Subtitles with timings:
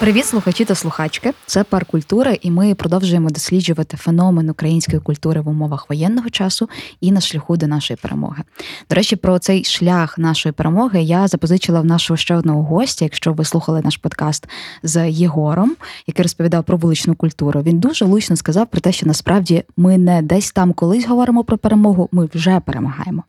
[0.00, 1.32] Привіт, слухачі та слухачки.
[1.46, 6.68] Це пар культури, і ми продовжуємо досліджувати феномен української культури в умовах воєнного часу
[7.00, 8.42] і на шляху до нашої перемоги.
[8.90, 13.04] До речі, про цей шлях нашої перемоги я запозичила в нашого ще одного гостя.
[13.04, 14.48] Якщо ви слухали наш подкаст
[14.82, 19.64] з Єгором, який розповідав про вуличну культуру, він дуже лучно сказав про те, що насправді
[19.76, 23.24] ми не десь там колись говоримо про перемогу, ми вже перемагаємо.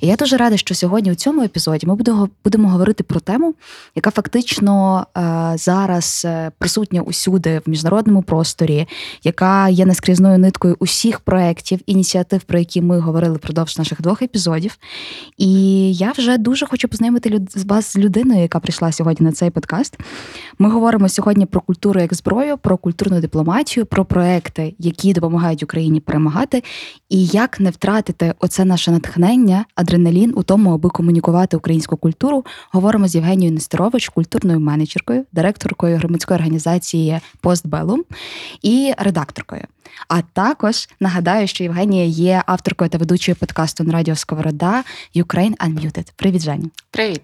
[0.00, 1.94] І я дуже рада, що сьогодні у цьому епізоді ми
[2.44, 3.54] будемо говорити про тему,
[3.94, 8.86] яка фактично е, зараз зараз е, присутня усюди в міжнародному просторі,
[9.24, 14.78] яка є наскрізною ниткою усіх проєктів, ініціатив, про які ми говорили впродовж наших двох епізодів.
[15.36, 19.98] І я вже дуже хочу познайомити вас з людиною, яка прийшла сьогодні на цей подкаст.
[20.58, 26.00] Ми говоримо сьогодні про культуру як зброю, про культурну дипломатію, про проекти, які допомагають Україні
[26.00, 26.62] перемагати,
[27.08, 32.44] і як не втратити оце наше натхнення, адреналін у тому, аби комунікувати українську культуру.
[32.72, 38.04] Говоримо з Євгенією Нестерович, культурною менеджеркою, директоркою громадської організації Постбелум
[38.62, 39.62] і редакторкою.
[40.08, 46.12] А також нагадаю, що Євгенія є авторкою та ведучою подкасту на радіо Сковорода Ukraine Unmuted.
[46.16, 46.70] Привіт, Жені.
[46.90, 47.22] Привіт.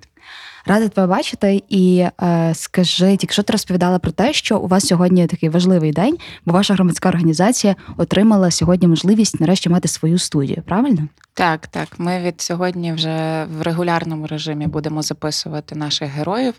[0.66, 5.26] Рада тебе бачити і е, скажи, якщо ти розповідала про те, що у вас сьогодні
[5.26, 11.08] такий важливий день, бо ваша громадська організація отримала сьогодні можливість нарешті мати свою студію, правильно?
[11.34, 11.88] Так, так.
[11.98, 16.54] Ми від сьогодні вже в регулярному режимі будемо записувати наших героїв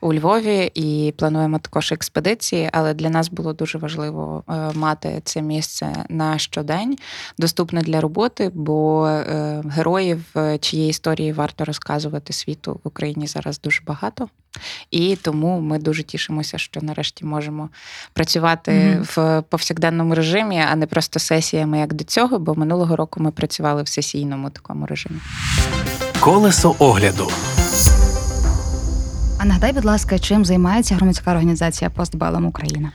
[0.00, 2.68] у Львові і плануємо також експедиції.
[2.72, 6.98] Але для нас було дуже важливо е, мати це місце на щодень,
[7.38, 13.39] доступне для роботи, бо е, героїв, е, чиї історії варто розказувати світу в Україні зараз
[13.62, 14.28] дуже багато.
[14.90, 17.68] І тому ми дуже тішимося, що нарешті можемо
[18.12, 19.16] працювати mm-hmm.
[19.16, 22.38] в повсякденному режимі, а не просто сесіями як до цього.
[22.38, 25.20] Бо минулого року ми працювали в сесійному такому режимі.
[26.20, 27.30] Колесо огляду.
[29.42, 32.92] А нагадай, будь ласка, чим займається громадська організація Постбелом Україна?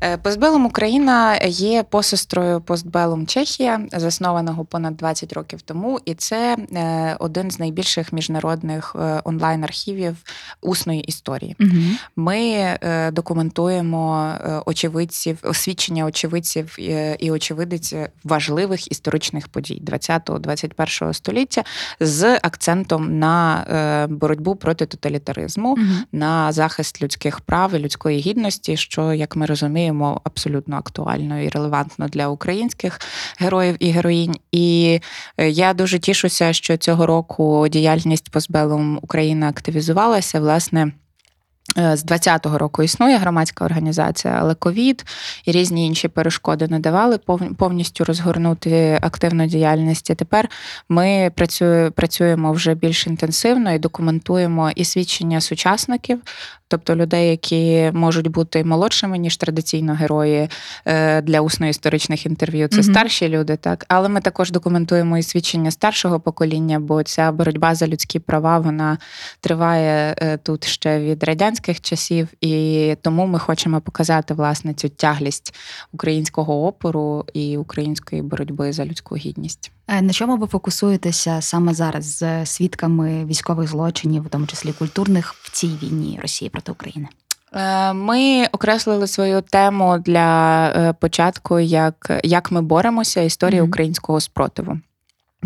[0.00, 7.16] Е, Постбелом Україна є посестрою Постбелом Чехія, заснованого понад 20 років тому, і це е,
[7.20, 10.16] один з найбільших міжнародних е, онлайн-архівів
[10.60, 11.56] усної історії.
[11.60, 11.70] Угу.
[12.16, 12.78] Ми
[13.12, 14.32] документуємо
[14.66, 16.76] очевидців, освідчення очевидців
[17.18, 17.94] і очевидиць
[18.24, 21.64] важливих історичних подій 20-21 століття
[22.00, 25.77] з акцентом на боротьбу проти тоталітаризму,
[26.12, 32.08] на захист людських прав і людської гідності, що як ми розуміємо абсолютно актуально і релевантно
[32.08, 33.00] для українських
[33.38, 34.36] героїв і героїнь.
[34.52, 35.00] І
[35.36, 40.92] е, я дуже тішуся, що цього року діяльність позбелом України активізувалася, власне.
[41.76, 45.04] Е, з 20-го року існує громадська організація, але ковід
[45.44, 47.18] і різні інші перешкоди не давали
[47.58, 50.10] повністю розгорнути активну діяльність.
[50.10, 50.48] І Тепер
[50.88, 51.30] ми
[51.94, 56.20] працюємо вже більш інтенсивно і документуємо і свідчення сучасників,
[56.68, 60.48] тобто людей, які можуть бути молодшими ніж традиційно герої
[60.84, 62.68] е, для усно-історичних інтерв'ю.
[62.68, 62.90] Це mm-hmm.
[62.90, 67.86] старші люди, так але ми також документуємо і свідчення старшого покоління, бо ця боротьба за
[67.86, 68.98] людські права вона
[69.40, 75.54] триває е, тут ще від радянських часів, і тому ми хочемо показати власне цю тяглість
[75.92, 79.72] українського опору і української боротьби за людську гідність.
[79.88, 85.34] Е, на чому ви фокусуєтеся саме зараз з свідками військових злочинів, в тому числі культурних,
[85.34, 87.08] в цій війні Росії проти України?
[87.52, 93.68] Е, ми окреслили свою тему для е, початку, як як ми боремося історія mm-hmm.
[93.68, 94.78] українського спротиву.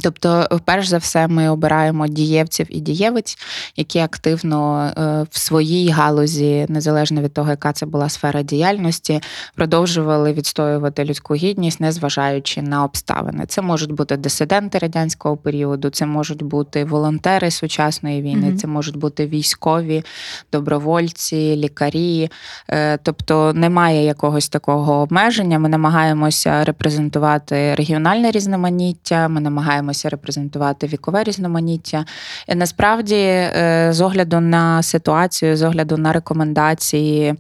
[0.01, 3.39] Тобто, перш за все, ми обираємо дієвців і дієвиць,
[3.77, 9.21] які активно е, в своїй галузі, незалежно від того, яка це була сфера діяльності,
[9.55, 13.45] продовжували відстоювати людську гідність, незважаючи на обставини.
[13.47, 18.57] Це можуть бути дисиденти радянського періоду, це можуть бути волонтери сучасної війни, mm-hmm.
[18.57, 20.05] це можуть бути військові,
[20.53, 22.31] добровольці, лікарі.
[22.71, 25.59] Е, тобто немає якогось такого обмеження.
[25.59, 29.29] Ми намагаємося репрезентувати регіональне різноманіття.
[29.29, 32.05] Ми намагаємося намагаємося репрезентувати вікове різноманіття.
[32.49, 37.35] Насправді, е, з огляду на ситуацію, з огляду на рекомендації.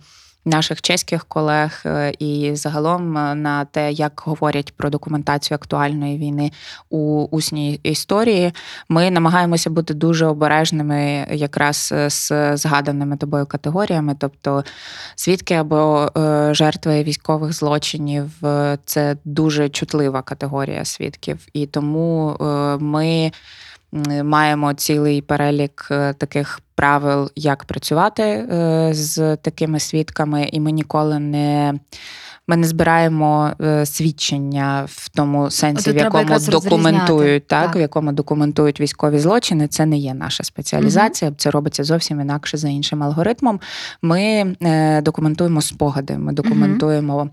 [0.45, 6.53] Наших чеських колег е, і загалом е, на те, як говорять про документацію актуальної війни
[6.91, 8.53] у усній історії,
[8.89, 14.65] ми намагаємося бути дуже обережними якраз з згаданими тобою категоріями, тобто
[15.15, 16.11] свідки або
[16.51, 18.31] жертви військових злочинів
[18.85, 22.37] це дуже чутлива категорія свідків, і тому
[22.81, 23.33] ми
[24.23, 31.19] маємо цілий перелік е, таких правил, як працювати е, з такими свідками, і ми ніколи
[31.19, 31.75] не.
[32.49, 38.13] Ми не збираємо е, свідчення в тому сенсі, в якому документують, так, так, в якому
[38.13, 39.69] документують військові злочини.
[39.69, 41.31] Це не є наша спеціалізація.
[41.31, 41.37] Угу.
[41.39, 43.61] Це робиться зовсім інакше за іншим алгоритмом.
[44.03, 44.57] Ми
[45.03, 47.31] документуємо спогади, ми документуємо угу.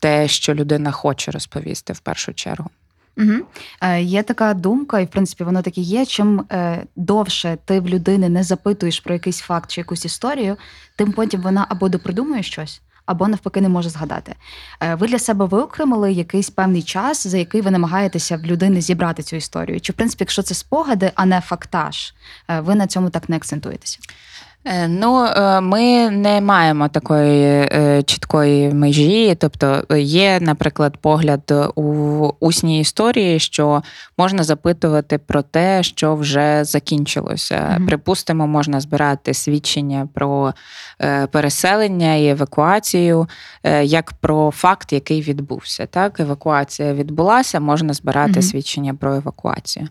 [0.00, 2.70] те, що людина хоче розповісти в першу чергу.
[3.16, 3.32] Угу.
[3.80, 6.06] Е, Є така думка, і в принципі воно так є.
[6.06, 10.56] Чим е, довше ти в людини не запитуєш про якийсь факт чи якусь історію,
[10.96, 14.34] тим потім вона або допридумує щось, або навпаки не може згадати.
[14.80, 19.22] Е, ви для себе виокремили якийсь певний час, за який ви намагаєтеся в людини зібрати
[19.22, 19.80] цю історію.
[19.80, 22.14] Чи в принципі, якщо це спогади, а не фактаж,
[22.48, 23.98] е, ви на цьому так не акцентуєтеся?
[24.66, 29.36] Е, ну, е, ми не маємо такої е, чіткої межі.
[29.40, 31.82] Тобто є, наприклад, погляд у
[32.40, 33.82] усній історії, що
[34.18, 37.54] можна запитувати про те, що вже закінчилося.
[37.54, 37.86] Mm-hmm.
[37.86, 40.54] Припустимо, можна збирати свідчення про
[41.30, 43.28] переселення і евакуацію,
[43.82, 45.86] як про факт, який відбувся.
[45.86, 48.42] Так, евакуація відбулася, можна збирати mm-hmm.
[48.42, 49.88] свідчення про евакуацію.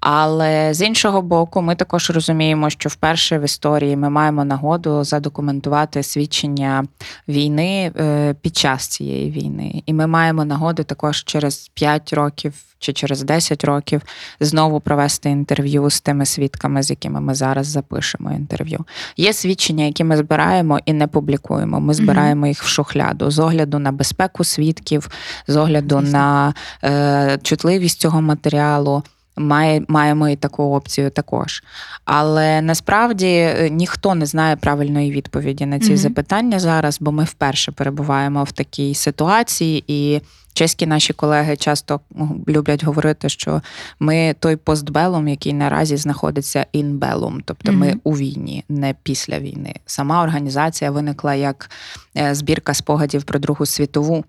[0.00, 6.02] Але з іншого боку, ми також розуміємо, що вперше в історії ми маємо нагоду задокументувати
[6.02, 6.84] свідчення
[7.28, 9.82] війни е, під час цієї війни.
[9.86, 14.02] І ми маємо нагоду також через 5 років чи через 10 років
[14.40, 18.84] знову провести інтерв'ю з тими свідками, з якими ми зараз запишемо інтерв'ю.
[19.16, 21.80] Є свідчення, які ми збираємо і не публікуємо.
[21.80, 25.10] Ми збираємо їх в шухляду з огляду на безпеку свідків,
[25.46, 26.54] з огляду на
[26.84, 29.02] е, чутливість цього матеріалу.
[29.40, 31.62] Має, маємо і таку опцію також.
[32.04, 35.96] Але насправді е, ніхто не знає правильної відповіді на ці mm-hmm.
[35.96, 40.20] запитання зараз, бо ми вперше перебуваємо в такій ситуації, і
[40.52, 42.00] чеські наші колеги часто
[42.48, 43.62] люблять говорити, що
[44.00, 47.76] ми той постбелум, який наразі знаходиться інбелум, тобто mm-hmm.
[47.76, 49.74] ми у війні, не після війни.
[49.86, 51.70] Сама організація виникла як
[52.16, 54.24] е, збірка спогадів про Другу світову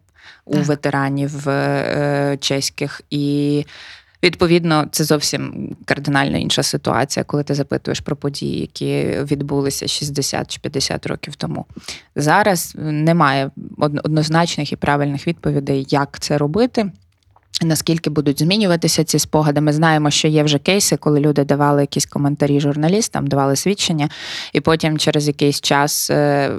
[0.45, 0.65] у так.
[0.65, 3.65] ветеранів е, чеських і.
[4.23, 10.59] Відповідно, це зовсім кардинально інша ситуація, коли ти запитуєш про події, які відбулися 60 чи
[10.59, 11.65] 50 років тому.
[12.15, 16.91] Зараз немає однозначних і правильних відповідей, як це робити.
[17.63, 19.61] Наскільки будуть змінюватися ці спогади?
[19.61, 24.09] Ми знаємо, що є вже кейси, коли люди давали якісь коментарі журналістам, давали свідчення,
[24.53, 26.51] і потім через якийсь час е,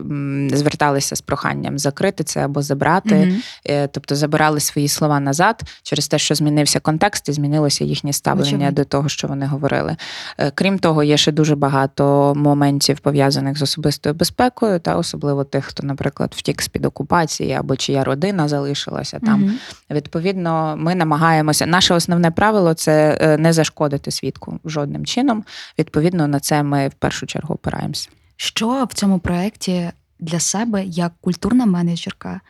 [0.53, 3.89] зверталися з проханням закрити це або забрати, mm-hmm.
[3.93, 8.71] тобто забирали свої слова назад через те, що змінився контекст і змінилося їхнє ставлення Очевидно.
[8.71, 9.97] до того, що вони говорили.
[10.39, 15.65] Е, крім того, є ще дуже багато моментів пов'язаних з особистою безпекою, та особливо тих,
[15.65, 19.45] хто, наприклад, втік з під окупації або чия родина залишилася там.
[19.45, 19.95] Mm-hmm.
[19.95, 21.67] Відповідно, ми намагаємося.
[21.67, 25.45] Наше основне правило це е, не зашкодити свідку жодним чином.
[25.79, 28.09] Відповідно, на це ми в першу чергу опираємося.
[28.37, 29.91] Що в цьому проєкті
[30.21, 32.41] для себе як культурна менеджерка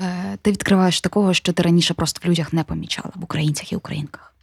[0.00, 3.76] е, ти відкриваєш такого, що ти раніше просто в людях не помічала в українцях і
[3.76, 4.34] українках?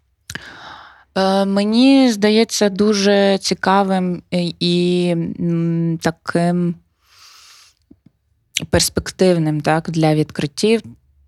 [1.16, 4.22] Е, мені здається дуже цікавим
[4.60, 5.16] і
[6.02, 6.76] таким
[8.70, 10.82] перспективним так, для відкриттів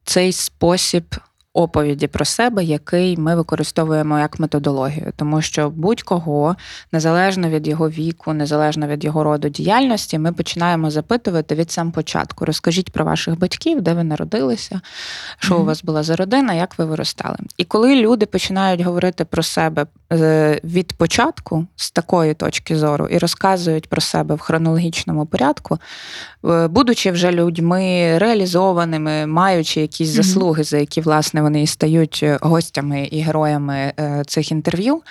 [0.04, 1.16] цей спосіб
[1.60, 6.56] оповіді про себе, який ми використовуємо як методологію, тому що будь-кого,
[6.92, 12.46] незалежно від його віку, незалежно від його роду діяльності, ми починаємо запитувати від сам початку.
[12.46, 14.82] Розкажіть про ваших батьків, де ви народилися,
[15.40, 15.62] що mm-hmm.
[15.62, 17.38] у вас була за родина, як ви виростали.
[17.58, 23.18] І коли люди починають говорити про себе е, від початку, з такої точки зору, і
[23.18, 25.78] розказують про себе в хронологічному порядку,
[26.46, 30.24] е, будучи вже людьми реалізованими, маючи якісь mm-hmm.
[30.24, 35.02] заслуги, за які власне вони стають е, гостями і героями е, цих інтерв'ю,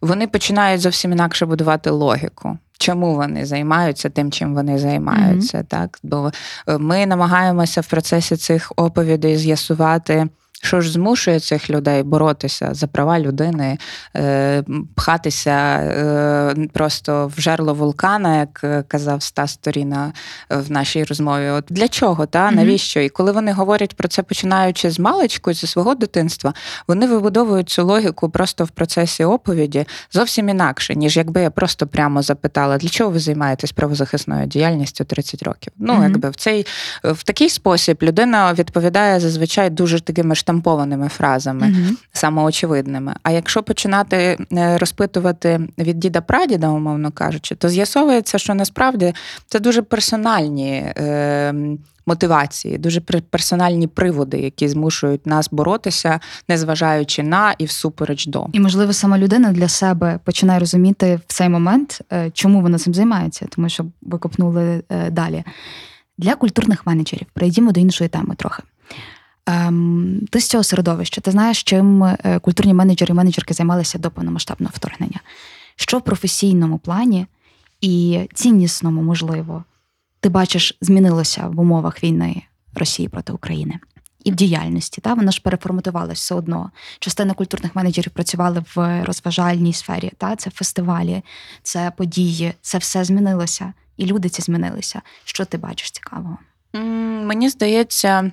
[0.00, 2.58] вони починають зовсім інакше будувати логіку.
[2.78, 5.64] Чому вони займаються тим, чим вони займаються, mm-hmm.
[5.64, 5.98] так?
[6.02, 6.32] Бо
[6.68, 10.28] е, ми намагаємося в процесі цих оповідей з'ясувати
[10.64, 13.78] Що ж змушує цих людей боротися за права людини,
[14.16, 20.12] е, пхатися е, просто в жерло вулкана, як казав Стас Торіна
[20.50, 21.48] в нашій розмові?
[21.48, 22.26] От Для чого?
[22.26, 22.50] Та?
[22.50, 23.00] Навіщо?
[23.00, 26.54] І коли вони говорять про це, починаючи з маличку, зі свого дитинства,
[26.88, 32.22] вони вибудовують цю логіку просто в процесі оповіді зовсім інакше, ніж якби я просто прямо
[32.22, 35.72] запитала, для чого ви займаєтесь правозахисною діяльністю 30 років.
[35.78, 36.02] Ну, mm-hmm.
[36.02, 36.66] якби в цей
[37.04, 41.96] в такий спосіб людина відповідає зазвичай дуже такими штампованими фразами, mm-hmm.
[42.12, 43.14] самоочевидними.
[43.22, 49.14] А якщо починати е, розпитувати від діда прадіда, умовно кажучи, то з'ясовується, що насправді
[49.46, 50.72] це дуже персональні.
[50.96, 51.54] Е,
[52.06, 58.46] Мотивації, дуже персональні приводи, які змушують нас боротися, незважаючи на і всупереч до.
[58.52, 62.94] І можливо, сама людина для себе починає розуміти в цей момент, е, чому вона цим
[62.94, 65.44] займається, тому що ви копнули далі.
[66.18, 68.62] Для культурних менеджерів перейдімо до іншої теми трохи.
[69.46, 74.10] Ем, Ти з цього середовища, ти знаєш, чим е, культурні менеджери і менеджерки займалися до
[74.10, 75.20] повномасштабного вторгнення.
[75.76, 77.26] Що в професійному плані
[77.80, 79.64] і ціннісному, можливо,
[80.20, 82.42] ти бачиш, змінилося в умовах війни
[82.74, 83.78] Росії проти України?
[84.24, 86.70] І в діяльності, та вона ж переформатувалася все одно.
[86.98, 91.22] Частина культурних менеджерів працювали в розважальній сфері, та це фестивалі,
[91.62, 95.02] це події, це все змінилося і люди ці змінилися.
[95.24, 96.38] Що ти бачиш цікавого?
[97.24, 98.30] Мені здається.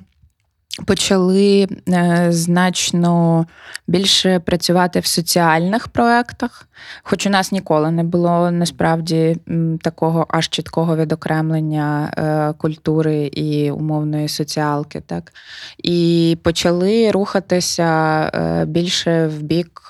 [0.86, 3.46] Почали е, значно
[3.88, 6.68] більше працювати в соціальних проєктах,
[7.04, 9.38] хоч у нас ніколи не було насправді
[9.82, 15.02] такого аж чіткого відокремлення е, культури і умовної соціалки.
[15.02, 15.34] Так?
[15.84, 19.90] І почали рухатися е, більше в бік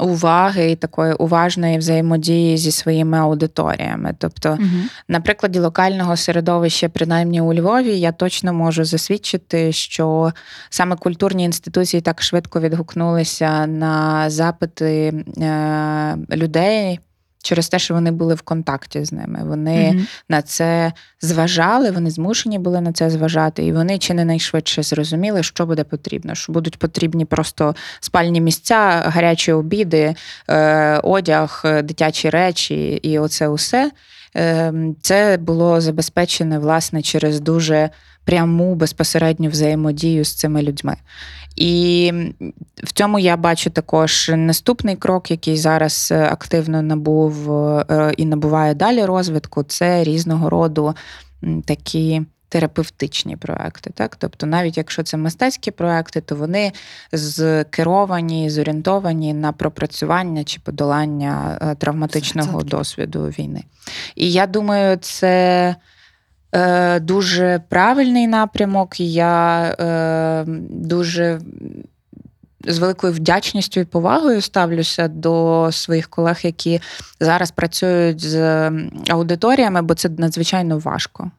[0.00, 4.14] уваги і такої уважної взаємодії зі своїми аудиторіями.
[4.18, 4.68] Тобто, угу.
[5.08, 10.32] на прикладі локального середовища, принаймні у Львові, я точно можу засвідчити, що
[10.70, 17.00] саме культурні інституції так швидко відгукнулися на запити е, людей
[17.42, 19.40] через те, що вони були в контакті з ними.
[19.44, 20.00] Вони угу.
[20.28, 25.42] на це зважали, вони змушені були на це зважати, і вони чи не найшвидше зрозуміли,
[25.42, 26.34] що буде потрібно.
[26.34, 30.14] Що будуть потрібні просто спальні місця, гарячі обіди,
[30.48, 33.90] е, одяг, дитячі речі, і оце усе.
[34.34, 37.90] Ем, це було забезпечене власне через дуже
[38.24, 40.96] пряму безпосередню взаємодію з цими людьми.
[41.56, 42.12] І
[42.84, 48.74] в цьому я бачу також наступний крок, який зараз е, активно набув е, і набуває
[48.74, 50.94] далі розвитку, це різного роду
[51.64, 52.22] такі.
[52.48, 56.72] Терапевтичні проекти, так тобто, навіть якщо це мистецькі проекти, то вони
[57.12, 63.64] зкеровані, зорієнтовані на пропрацювання чи подолання е, травматичного досвіду війни.
[64.14, 65.74] І я думаю, це
[66.52, 69.00] Е, дуже правильний напрямок.
[69.00, 71.40] Я е, дуже
[72.64, 76.80] з великою вдячністю і повагою ставлюся до своїх колег, які
[77.20, 78.70] зараз працюють з
[79.08, 81.30] аудиторіями, бо це надзвичайно важко.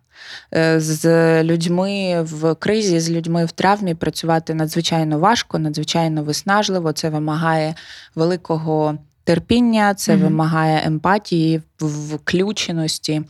[0.56, 6.92] Е, з людьми в кризі, з людьми в травмі працювати надзвичайно важко, надзвичайно виснажливо.
[6.92, 7.76] Це вимагає
[8.16, 10.22] великого терпіння, це mm-hmm.
[10.22, 13.22] вимагає емпатії, включеності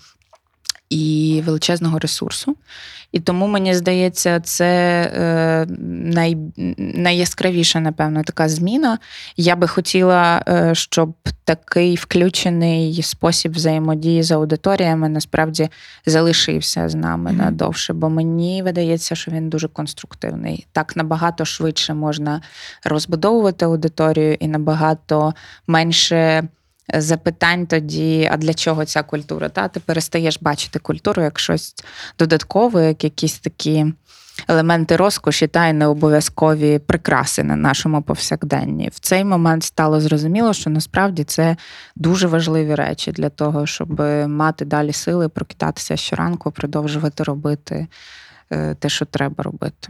[0.89, 2.55] і величезного ресурсу.
[3.12, 6.38] І тому мені здається, це е, най,
[6.78, 8.98] найяскравіша, напевно, така зміна.
[9.38, 11.13] Я би хотіла, е, щоб
[11.44, 15.70] такий включений спосіб взаємодії з аудиторіями насправді
[16.06, 17.38] залишився з нами mm-hmm.
[17.38, 20.68] надовше, бо мені видається, що він дуже конструктивний.
[20.72, 22.42] Так набагато швидше можна
[22.84, 25.34] розбудовувати аудиторію і набагато
[25.68, 26.48] менше
[26.93, 29.50] запитань тоді, а для чого ця культура?
[29.50, 31.75] Та Ти перестаєш бачити культуру як щось
[32.19, 33.86] додаткове, як якісь такі
[34.48, 38.89] елементи розкоші та й не обов'язкові прикраси на нашому повсякденні.
[38.93, 41.55] В цей момент стало зрозуміло, що насправді це
[41.96, 47.88] дуже важливі речі для того, щоб мати далі сили, прокидатися щоранку, продовжувати робити
[48.51, 49.89] е, те, що треба робити.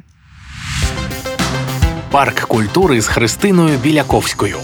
[2.11, 4.57] Парк культури з Христиною Біляковською.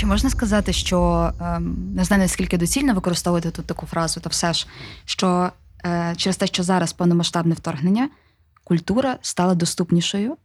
[0.00, 4.52] Чи можна сказати, що ем, не знаю, наскільки доцільно використовувати тут таку фразу, та все
[4.52, 4.66] ж,
[5.04, 5.50] що
[5.84, 8.08] е, через те, що зараз повномасштабне вторгнення,
[8.64, 10.36] культура стала доступнішою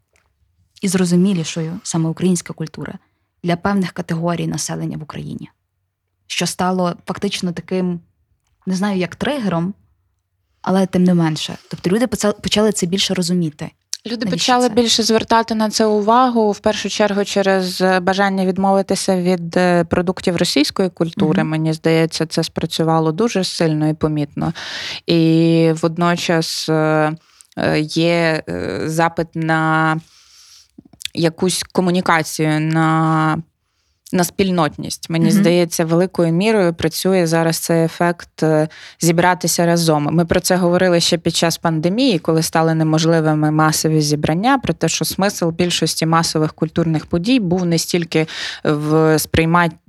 [0.82, 2.94] і зрозумілішою, саме українська культура,
[3.44, 5.50] для певних категорій населення в Україні,
[6.28, 8.00] що стало фактично таким,
[8.66, 9.74] не знаю, як тригером,
[10.62, 11.58] але тим не менше.
[11.70, 13.72] Тобто люди почали це більше розуміти.
[14.08, 14.74] Люди Навіщо почали це?
[14.74, 20.36] більше звертати на це увагу в першу чергу через е, бажання відмовитися від е, продуктів
[20.36, 21.42] російської культури.
[21.42, 24.54] mm Мені здається, це спрацювало дуже сильно і помітно.
[25.06, 26.70] І водночас.
[26.70, 27.16] Е,
[27.80, 28.44] є
[28.86, 29.98] запит на
[31.14, 32.60] якусь комунікацію.
[32.60, 33.38] на
[34.14, 35.10] на спільнотність.
[35.10, 35.32] Мені mm-hmm.
[35.32, 38.68] здається, великою мірою працює зараз цей ефект е,
[39.02, 40.10] зібратися разом.
[40.12, 44.58] Ми про це говорили ще під час пандемії, коли стали неможливими масові зібрання.
[44.58, 48.28] Про те, що смисл більшості масових культурних подій був не стільки
[48.64, 49.18] в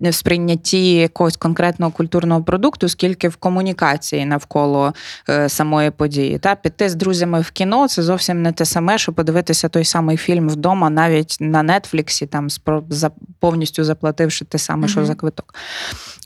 [0.01, 4.95] в сприйнятті якогось конкретного культурного продукту, скільки в комунікації навколо
[5.29, 6.39] е, самої події.
[6.39, 10.17] Та піти з друзями в кіно це зовсім не те саме, що подивитися той самий
[10.17, 12.51] фільм вдома, навіть на Нетфліксі, там
[12.91, 15.55] з повністю заплатити заплативши те саме, що за квиток.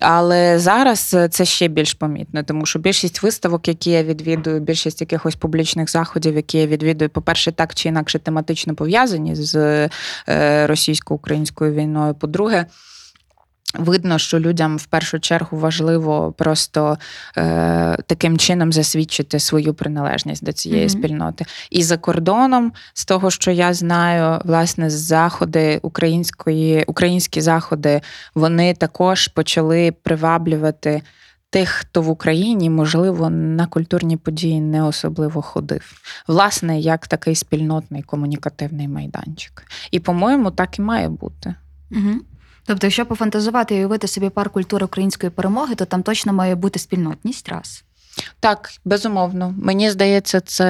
[0.01, 5.37] Але зараз це ще більш помітно, тому що більшість виставок, які я відвідую, більшість якихось
[5.37, 9.57] публічних заходів, які я відвідую, по-перше, так чи інакше тематично пов'язані з
[10.29, 12.15] е, російсько-українською війною.
[12.15, 12.67] По-друге,
[13.75, 16.99] Видно, що людям в першу чергу важливо просто
[17.37, 20.99] е, таким чином засвідчити свою приналежність до цієї mm-hmm.
[20.99, 21.45] спільноти.
[21.71, 28.01] І за кордоном, з того, що я знаю, власне, заходи української, українські заходи,
[28.35, 31.03] вони також почали приваблювати
[31.51, 36.03] тих, хто в Україні, можливо, на культурні події не особливо ходив.
[36.29, 39.63] Власне, як такий спільнотний комунікативний майданчик.
[39.91, 41.55] І, по-моєму, так і має бути.
[41.91, 42.17] Mm-hmm.
[42.71, 46.79] Тобто, якщо пофантазувати і уявити собі парк культури української перемоги, то там точно має бути
[46.79, 47.85] спільнотність раз.
[48.41, 49.55] Так, безумовно.
[49.63, 50.67] Мені здається, це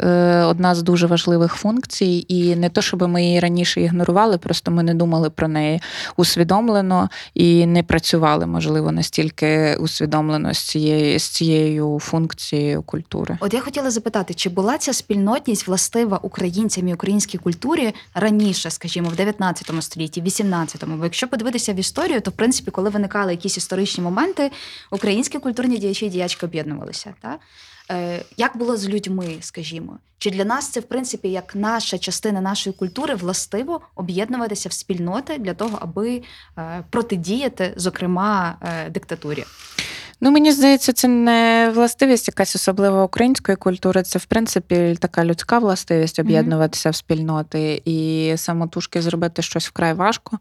[0.00, 4.70] е, одна з дуже важливих функцій, і не то, щоб ми її раніше ігнорували, просто
[4.70, 5.80] ми не думали про неї
[6.16, 13.38] усвідомлено і не працювали, можливо, настільки усвідомлено з цією з цією функцією культури.
[13.40, 19.08] От я хотіла запитати, чи була ця спільнотність властива українцям і українській культурі раніше, скажімо,
[19.08, 20.96] в 19 столітті, 18-му?
[20.96, 24.50] Бо якщо подивитися в історію, то в принципі, коли виникали якісь історичні моменти,
[24.90, 27.14] українські культурні діячі і діячки об'єднували змінювалися.
[27.20, 27.38] Та?
[27.90, 29.98] Е, Як було з людьми, скажімо?
[30.18, 35.38] Чи для нас це, в принципі, як наша частина нашої культури властиво об'єднуватися в спільноти
[35.38, 36.22] для того, аби
[36.58, 39.44] е, протидіяти, зокрема, е, диктатурі?
[40.24, 44.02] Ну, мені здається, це не властивість якась особлива української культури.
[44.02, 46.92] Це, в принципі, така людська властивість об'єднуватися mm-hmm.
[46.92, 47.82] в спільноти.
[47.84, 50.38] І самотужки зробити щось вкрай важко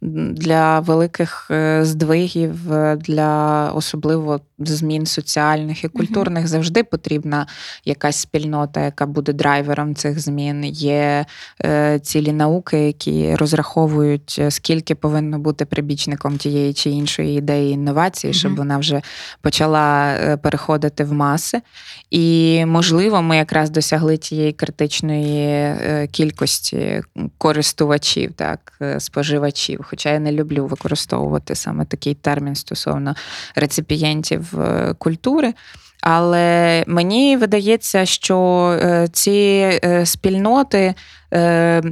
[0.00, 2.54] для великих е, здвигів,
[2.96, 6.48] для особливо змін соціальних і культурних mm-hmm.
[6.48, 7.46] завжди потрібна
[7.84, 10.64] якась спільнота, яка буде драйвером цих змін.
[10.64, 11.26] Є
[11.64, 18.32] е, цілі науки, які розраховують, е, скільки повинно бути прибічником тієї чи іншої ідеї інновації,
[18.32, 18.36] mm-hmm.
[18.36, 19.02] щоб вона вже
[19.40, 21.62] почала е, переходити в маси.
[22.10, 27.02] І, можливо, ми якраз досягли тієї критичної е, кількості
[27.38, 29.80] користувачів, так, е, споживачів.
[29.88, 33.14] Хоча я не люблю використовувати саме такий термін стосовно
[33.54, 34.54] реципієнтів
[34.98, 35.54] культури.
[36.00, 39.70] Але мені видається, що ці
[40.04, 40.94] спільноти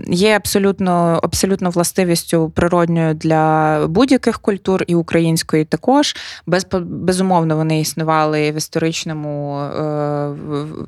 [0.09, 6.17] є абсолютно абсолютно властивістю природньою для будь-яких культур і української також.
[6.47, 10.29] Без, Безумовно, вони існували в історичному е,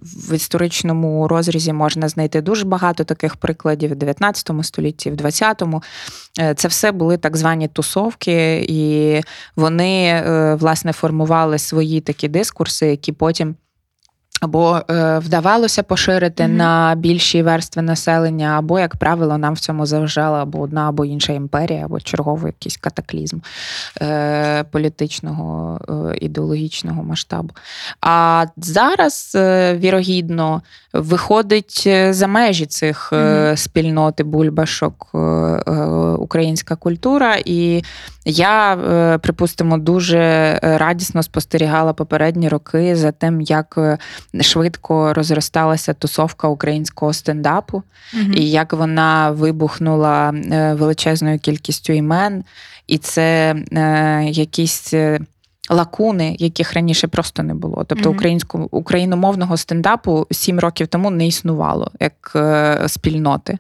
[0.02, 5.82] в історичному розрізі можна знайти дуже багато таких прикладів в 19 столітті, в 20-му.
[6.40, 9.20] Е, це все були так звані тусовки, і
[9.56, 10.22] вони
[10.60, 13.54] власне формували свої такі дискурси, які потім
[14.44, 16.56] або е, вдавалося поширити mm-hmm.
[16.56, 21.32] на більші верстви населення, або, як правило, нам в цьому заважала або одна, або інша
[21.32, 23.38] імперія, або черговий якийсь катаклізм
[24.02, 27.50] е, політичного е, ідеологічного масштабу.
[28.00, 33.56] А зараз, е, вірогідно, виходить за межі цих mm-hmm.
[33.56, 35.14] спільноти бульбашок
[36.18, 37.36] українська культура.
[37.44, 37.84] І
[38.24, 38.76] я,
[39.22, 43.98] припустимо, дуже радісно спостерігала попередні роки за тим, як
[44.40, 47.82] швидко розросталася тусовка українського стендапу,
[48.14, 48.32] угу.
[48.34, 52.44] і як вона вибухнула е, величезною кількістю імен,
[52.86, 55.20] і це е, якісь е,
[55.70, 57.84] лакуни, яких раніше просто не було.
[57.84, 63.58] Тобто українську україномовного стендапу сім років тому не існувало як е, спільноти.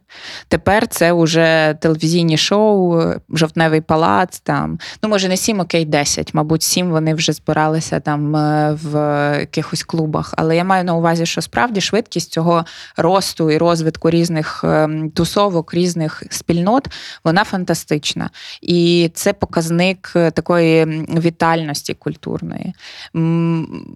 [0.48, 4.40] Тепер це вже телевізійні шоу, жовтневий палац.
[4.40, 6.34] Там ну може не сім, окей, десять.
[6.34, 8.96] Мабуть, сім вони вже збиралися там е, в
[9.40, 10.34] якихось клубах.
[10.36, 12.64] Але я маю на увазі, що справді швидкість цього
[12.96, 16.88] росту і розвитку різних е, тусовок, різних спільнот,
[17.24, 18.30] вона фантастична.
[18.62, 20.84] І це показник е, такої
[21.18, 22.74] вітальності культурної.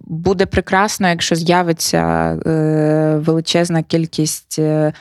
[0.05, 2.01] Буде прекрасно, якщо з'явиться
[2.45, 4.59] е, величезна кількість.
[4.59, 4.93] Е,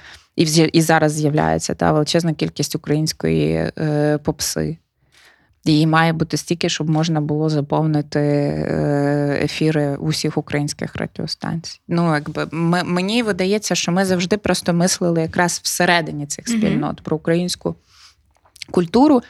[0.72, 4.78] і зараз з'являється та величезна кількість української е, попси,
[5.64, 8.20] Її має бути стільки, щоб можна було заповнити
[9.42, 11.80] ефіри усіх українських радіостанцій.
[11.88, 12.46] Ну, якби
[12.84, 17.04] мені видається, що ми завжди просто мислили якраз всередині цих спільнот mm-hmm.
[17.04, 17.74] про українську
[18.70, 19.22] культуру.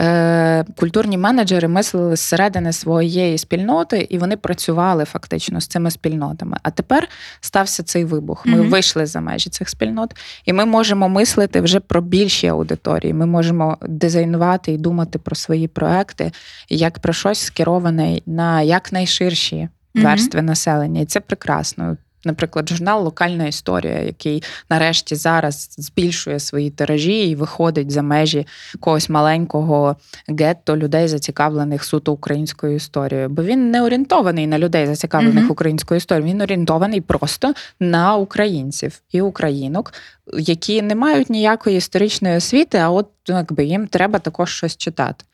[0.00, 6.56] Е, культурні менеджери мислили зсередини своєї спільноти, і вони працювали фактично з цими спільнотами.
[6.62, 7.08] А тепер
[7.40, 8.46] стався цей вибух.
[8.46, 8.68] Ми mm-hmm.
[8.68, 13.12] вийшли за межі цих спільнот, і ми можемо мислити вже про більші аудиторії.
[13.12, 16.32] Ми можемо дизайнувати і думати про свої проекти
[16.68, 20.44] як про щось скероване на якнайширші верстви mm-hmm.
[20.44, 21.96] населення, і це прекрасно.
[22.24, 28.46] Наприклад, журнал Локальна історія, який нарешті зараз збільшує свої тиражі і виходить за межі
[28.80, 29.96] когось маленького
[30.28, 33.28] гетто людей, зацікавлених суто українською історією.
[33.28, 35.52] Бо він не орієнтований на людей, зацікавлених mm-hmm.
[35.52, 36.34] українською історією.
[36.34, 39.92] Він орієнтований просто на українців і українок,
[40.32, 45.24] які не мають ніякої історичної освіти, а от ну, якби їм треба також щось читати.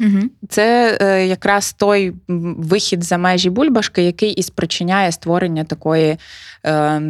[0.00, 0.18] Угу.
[0.48, 6.16] Це е, якраз той вихід за межі бульбашки, який і спричиняє створення такої
[6.66, 7.00] е,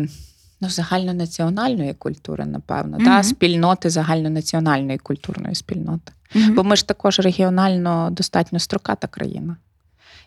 [0.61, 3.07] ну, загальнонаціональної культури, напевно, угу.
[3.07, 6.13] та спільноти загальнонаціональної культурної спільноти.
[6.35, 6.45] Угу.
[6.55, 9.57] Бо ми ж також регіонально достатньо строката країна.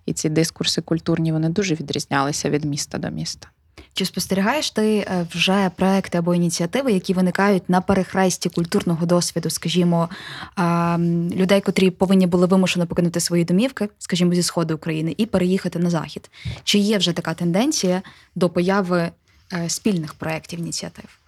[0.06, 3.48] І ці дискурси культурні вони дуже відрізнялися від міста до міста.
[3.94, 10.10] Чи спостерігаєш ти е, вже проекти або ініціативи, які виникають на перехресті культурного досвіду, скажімо,
[11.32, 15.90] людей, котрі повинні були вимушено покинути свої домівки, скажімо, зі сходу України, і переїхати на
[15.90, 16.30] захід?
[16.64, 18.02] Чи є вже така тенденція
[18.36, 19.12] до появи
[19.54, 21.19] е, спільних проєктів ініціатив?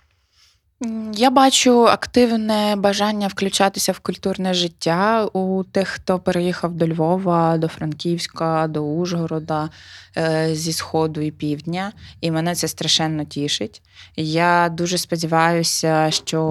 [1.14, 7.68] Я бачу активне бажання включатися в культурне життя у тих, хто переїхав до Львова, до
[7.68, 9.70] Франківська, до Ужгорода
[10.18, 11.92] е, зі Сходу і Півдня,
[12.22, 13.82] і мене це страшенно тішить.
[14.16, 16.42] Я дуже сподіваюся, що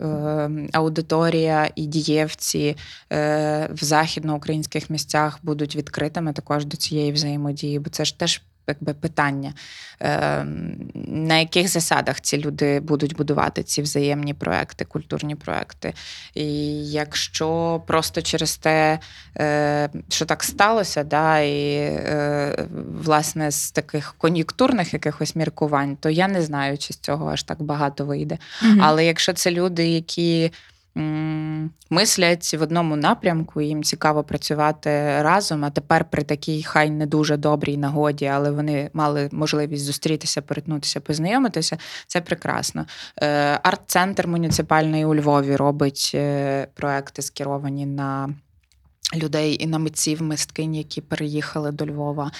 [0.00, 2.76] е, аудиторія і дієвці
[3.12, 8.42] е, в західноукраїнських місцях будуть відкритими також до цієї взаємодії, бо це ж теж
[8.80, 9.54] якби питання,
[10.00, 15.92] ем, на яких засадах ці люди будуть будувати ці взаємні проекти, культурні проекти.
[16.34, 16.46] І
[16.90, 18.98] якщо просто через те,
[19.38, 22.66] е, що так сталося, да, і е,
[23.04, 27.62] власне з таких кон'юнктурних якихось міркувань, то я не знаю, чи з цього аж так
[27.62, 28.38] багато вийде.
[28.62, 28.80] Угу.
[28.80, 30.52] Але якщо це люди, які
[31.90, 34.90] мислять в одному напрямку, їм цікаво працювати
[35.22, 35.64] разом.
[35.64, 41.00] А тепер при такій хай не дуже добрій нагоді, але вони мали можливість зустрітися, перетнутися,
[41.00, 41.78] познайомитися.
[42.06, 42.86] Це прекрасно.
[43.22, 48.34] Е, арт-центр муніципальний у Львові робить е, проекти, скеровані на.
[49.14, 52.30] Людей і на митців мисткинь, які переїхали до Львова.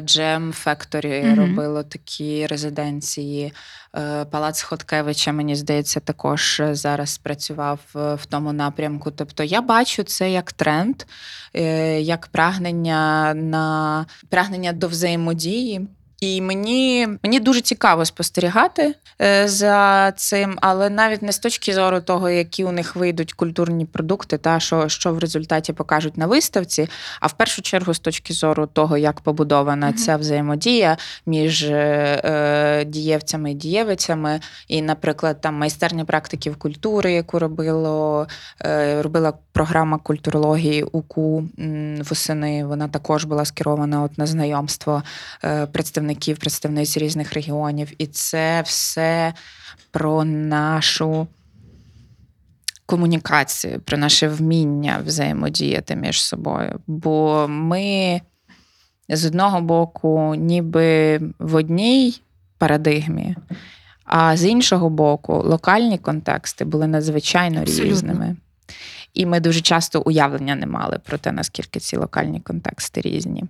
[0.00, 1.36] Джем Фекторі mm-hmm.
[1.36, 3.52] робило такі резиденції.
[3.96, 9.10] Е, Палац Хоткевича, мені здається, також зараз працював в тому напрямку.
[9.10, 11.02] Тобто я бачу це як тренд,
[11.54, 15.88] е, як прагнення на прагнення до взаємодії.
[16.20, 22.00] І мені мені дуже цікаво спостерігати е, за цим, але навіть не з точки зору
[22.00, 26.88] того, які у них вийдуть культурні продукти, та що що в результаті покажуть на виставці,
[27.20, 29.94] а в першу чергу з точки зору того, як побудована mm-hmm.
[29.94, 31.74] ця взаємодія між е,
[32.24, 38.26] е, дієвцями і дієвицями, і, наприклад, там майстерня практиків культури, яку робило
[38.64, 41.48] е, робила програма культурології УКУ
[42.08, 42.64] восени.
[42.64, 45.02] Вона також була скерована от на знайомство
[45.44, 49.34] е, представників представників, представниць різних регіонів, і це все
[49.90, 51.26] про нашу
[52.86, 56.80] комунікацію, про наше вміння взаємодіяти між собою.
[56.86, 58.20] Бо ми
[59.08, 62.20] з одного боку, ніби в одній
[62.58, 63.36] парадигмі,
[64.04, 67.90] а з іншого боку, локальні контексти були надзвичайно Абсолютно.
[67.90, 68.36] різними.
[69.14, 73.44] І ми дуже часто уявлення не мали про те, наскільки ці локальні контексти різні.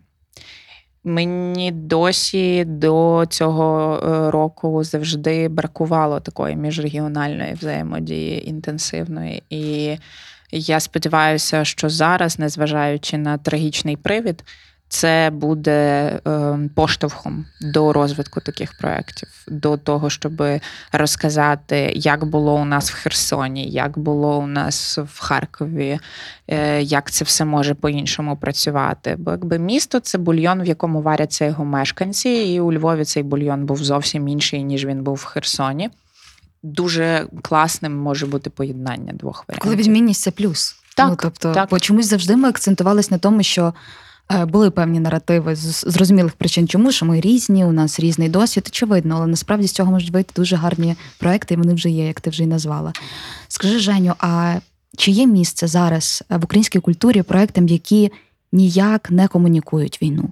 [1.08, 9.42] Мені досі до цього е, року завжди бракувало такої міжрегіональної взаємодії інтенсивної.
[9.50, 9.96] І
[10.52, 14.44] я сподіваюся, що зараз, незважаючи на трагічний привід,
[14.88, 20.42] це буде ем, поштовхом до розвитку таких проєктів, до того, щоб
[20.92, 25.98] розказати, як було у нас в Херсоні, як було у нас в Харкові,
[26.48, 29.16] е, як це все може по-іншому працювати.
[29.18, 33.66] Бо якби місто це бульйон, в якому варяться його мешканці, і у Львові цей бульйон
[33.66, 35.90] був зовсім інший, ніж він був в Херсоні.
[36.62, 39.62] Дуже класним може бути поєднання двох варіантів.
[39.62, 40.76] Коли відмінність це плюс.
[40.96, 41.68] Так, ну, тобто, так.
[41.70, 43.72] бо чомусь завжди ми акцентувалися на тому, що Е,
[44.30, 49.16] були певні наративи з зрозумілих причин, чому що ми різні, у нас різний досвід, очевидно,
[49.16, 52.30] але насправді з цього можуть вийти дуже гарні проекти, і вони вже є, як ти
[52.30, 52.92] вже й назвала.
[53.48, 54.58] Скажи, Женю, а
[54.96, 58.12] чи є місце зараз в українській культурі проектам, які
[58.52, 60.30] ніяк не комунікують війну?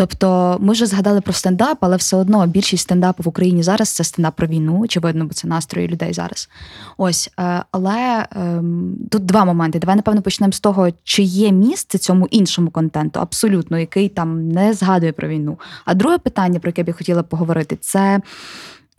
[0.00, 4.04] Тобто, ми вже згадали про стендап, але все одно більшість стендапу в Україні зараз це
[4.04, 6.48] стендап про війну, очевидно, бо це настрої людей зараз.
[6.96, 9.78] Ось, е, але ем, тут два моменти.
[9.78, 14.74] Давай, напевно, почнемо з того, чи є місце цьому іншому контенту, абсолютно, який там не
[14.74, 15.58] згадує про війну.
[15.84, 18.20] А друге питання, про яке б я хотіла поговорити, це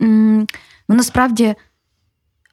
[0.00, 0.46] ну
[0.88, 1.54] насправді.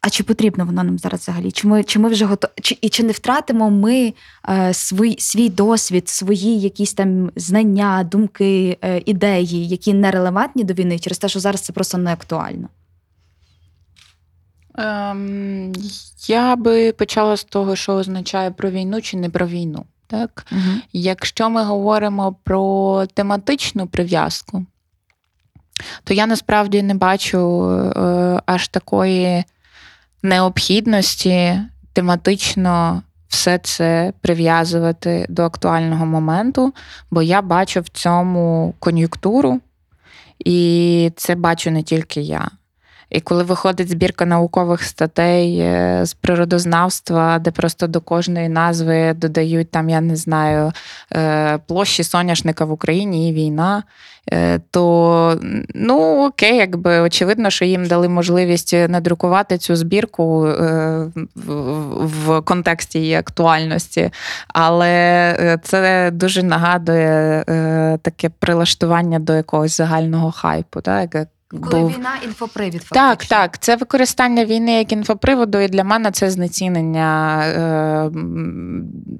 [0.02, 1.52] А чи потрібно воно нам зараз взагалі?
[1.52, 2.52] Чи ми чи ми вже готові?
[2.62, 4.14] Чи, і чи не втратимо ми
[4.50, 10.74] е, свій свій досвід, свої якісь там знання, думки, е, ідеї, які не релевантні до
[10.74, 12.70] війни, через те, що зараз це просто не актуально?
[14.78, 15.74] Ем,
[16.28, 19.86] Я би почала з того, що означає про війну чи не про війну.
[20.08, 20.46] Так?
[20.52, 20.62] Угу.
[20.94, 24.66] Якщо ми говоримо про тематичну прив'язку,
[26.04, 29.44] то я насправді не бачу е, аж такої
[30.24, 31.60] необхідності
[31.94, 36.74] тематично все це прив'язувати до актуального моменту,
[37.12, 39.60] бо я бачу в цьому кон'юнктуру,
[40.40, 42.50] і це бачу не тільки я.
[43.10, 49.72] І коли виходить збірка наукових статей е, з природознавства, де просто до кожної назви додають
[49.72, 50.72] там, я не знаю,
[51.14, 53.84] е, площі соняшника в Україні і війна,
[54.32, 55.40] е, то
[55.76, 60.40] ну окей, якби очевидно, що їм дали можливість надрукувати цю збірку
[61.96, 64.12] в контексті її актуальності.
[64.48, 67.44] Але це дуже нагадує
[68.02, 70.82] таке прилаштування до якогось загального хайпу.
[70.82, 71.28] Так?
[71.52, 71.92] Коли був...
[71.92, 72.84] війна інфопривід.
[72.84, 73.10] Фактично.
[73.10, 73.58] Так, так.
[73.60, 78.10] Це використання війни як інфоприводу, і для мене це знецінення е,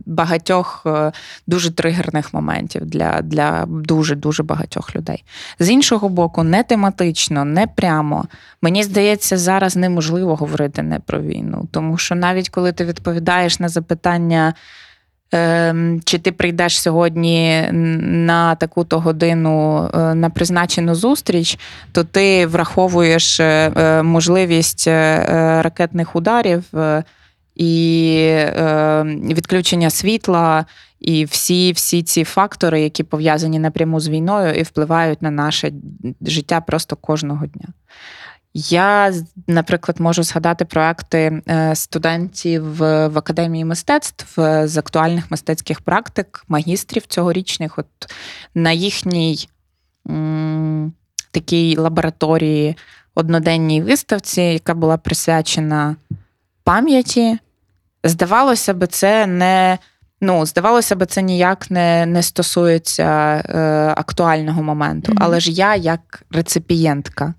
[0.06, 1.12] багатьох е,
[1.48, 5.24] дуже тригерних моментів для для дуже-дуже багатьох людей.
[5.60, 8.26] З іншого боку, не тематично, не прямо.
[8.62, 13.70] Мені здається, зараз неможливо говорити не про війну, тому що навіть коли ти відповідаєш на
[13.70, 14.54] запитання.
[15.32, 21.60] Ем, чи ти прийдеш сьогодні на таку-то годину е, на призначену зустріч,
[21.92, 26.64] то ти враховуєш е, е, можливість ракетних ударів
[27.56, 28.36] і
[29.24, 30.66] відключення світла,
[31.00, 35.72] і всі всі ці фактори, які пов'язані напряму з війною і впливають на наше
[36.22, 37.68] життя просто кожного дня.
[38.54, 39.14] Я,
[39.48, 47.06] наприклад, можу згадати проекти е, студентів в академії мистецтв е, з актуальних мистецьких практик, магістрів
[47.08, 47.78] цьогорічних.
[47.78, 47.88] От
[48.56, 49.50] на їхній
[50.10, 50.94] м,
[51.32, 52.78] такій лабораторії
[53.16, 55.96] одноденній виставці, яка була присвячена
[56.64, 57.38] пам'яті.
[58.04, 59.78] Здавалося би, це не.
[60.22, 63.60] Ну, здавалося б, це ніяк не не стосується е,
[63.98, 65.12] актуального моменту.
[65.12, 65.18] Mm-hmm.
[65.22, 67.34] Але ж я, як реципієнтка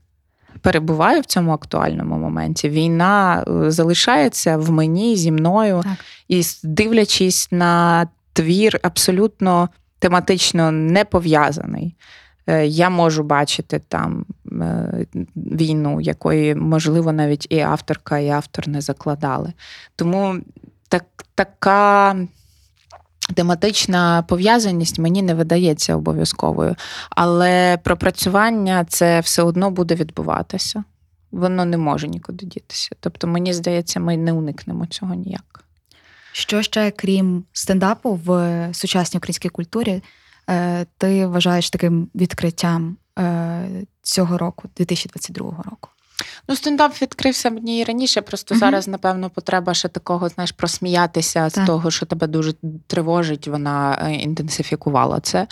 [0.63, 2.69] перебуваю в цьому актуальному моменті.
[2.69, 5.93] Війна е, залишається в мені зі мною, так.
[6.29, 9.69] і дивлячись на твір, абсолютно
[9.99, 11.97] тематично не пов'язаний.
[12.47, 18.81] Е, я можу бачити там е, війну, якої, можливо, навіть і авторка, і автор не
[18.81, 19.53] закладали.
[19.97, 20.37] Тому
[20.89, 22.17] так, така
[23.35, 26.77] тематична пов'язаність мені не видається обов'язковою,
[27.11, 30.85] але пропрацювання це все одно буде відбуватися.
[31.33, 32.91] Воно не може нікуди дітися.
[33.01, 35.65] Тобто, мені здається, ми не уникнемо цього ніяк.
[36.33, 40.03] Що ще, крім стендапу в сучасній українській культурі,
[40.51, 45.89] е, ти вважаєш таким відкриттям е, цього року, 2022 року?
[46.49, 48.21] Ну, стендап відкрився мені і раніше.
[48.21, 48.59] Просто mm-hmm.
[48.59, 51.65] зараз, напевно, потреба ще такого, знаєш, просміятися так.
[51.65, 52.55] з того, що тебе дуже
[52.87, 53.49] тривожить.
[53.49, 55.47] Вона е, інтенсифікувала це,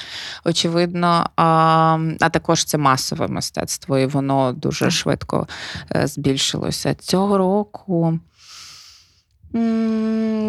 [0.45, 1.31] очевидно.
[1.37, 4.91] А а також це масове мистецтво, і воно дуже так.
[4.91, 5.49] швидко
[5.97, 6.95] е, збільшилося.
[6.95, 8.19] Цього року.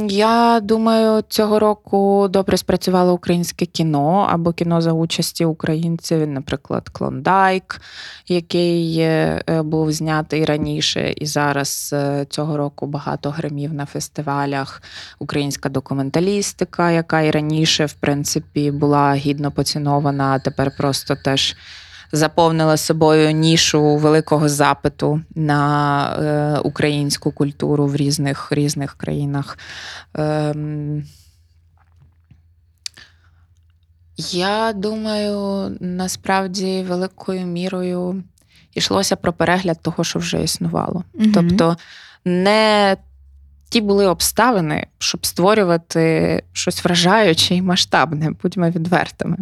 [0.09, 7.81] Я думаю, цього року добре спрацювало українське кіно або кіно за участі українців, наприклад, Клондайк,
[8.27, 14.81] який е, був знятий раніше, і зараз е, цього року багато гримів на фестивалях.
[15.19, 21.55] Українська документалістика, яка і раніше, в принципі, була гідно поцінована, а тепер просто теж
[22.11, 29.57] заповнила собою нішу великого запиту на е, українську культуру в різних різних країнах.
[30.17, 30.55] Е,
[34.31, 38.23] я думаю, насправді великою мірою
[38.73, 41.03] йшлося про перегляд того, що вже існувало.
[41.15, 41.77] mm Тобто
[42.25, 42.97] не
[43.69, 49.37] ті були обставини, щоб створювати щось вражаюче і масштабне, будьмо відвертими.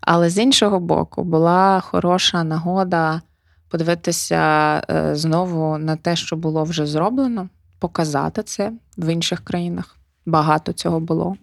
[0.00, 3.20] Але з іншого боку, була хороша нагода
[3.68, 7.48] подивитися е, знову на те, що було вже зроблено.
[7.78, 9.96] показати це в інших країнах.
[10.26, 11.36] Багато цього було,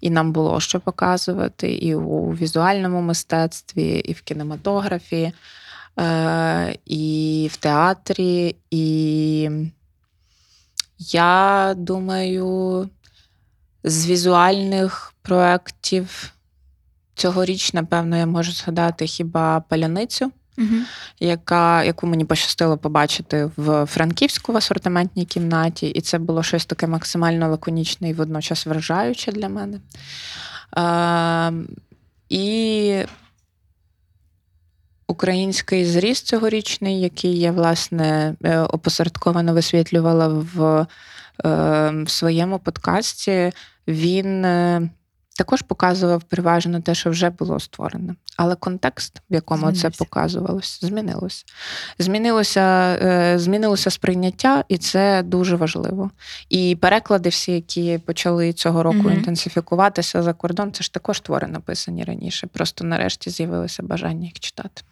[0.00, 5.32] і нам було що показувати і у візуальному мистецтві, і в кінематографі,
[6.00, 8.56] е, і в театрі.
[8.70, 9.50] І
[10.98, 12.88] я думаю,
[13.84, 16.30] з візуальних проєктів
[17.14, 20.76] цьогоріч, напевно, я можу згадати хіба паляницю угу.
[21.20, 26.86] яка, яку мені пощастило побачити в Франківську в асортиментній кімнаті, і це було щось таке
[26.86, 29.80] максимально лаконічне і водночас вражаюче для мене.
[30.76, 31.52] Е,
[32.28, 33.04] І
[35.06, 40.86] український зріст цьогорічний, який я, власне, е, опосередковано висвітлювала в,
[41.44, 43.52] е, в своєму подкасті,
[43.88, 44.44] він.
[44.44, 44.88] Е,
[45.36, 48.14] також показував переважно те, що вже було створено.
[48.36, 49.90] Але контекст, в якому Змінився.
[49.90, 51.44] це показувалось, змінилося.
[51.98, 56.10] Змінилося змінилося сприйняття, і це дуже важливо.
[56.48, 59.10] І переклади, всі, які почали цього року угу.
[59.10, 62.46] інтенсифікуватися за кордон, це ж також твори написані раніше.
[62.46, 64.82] Просто нарешті з'явилося бажання їх читати.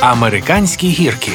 [0.00, 1.32] Американські гірки.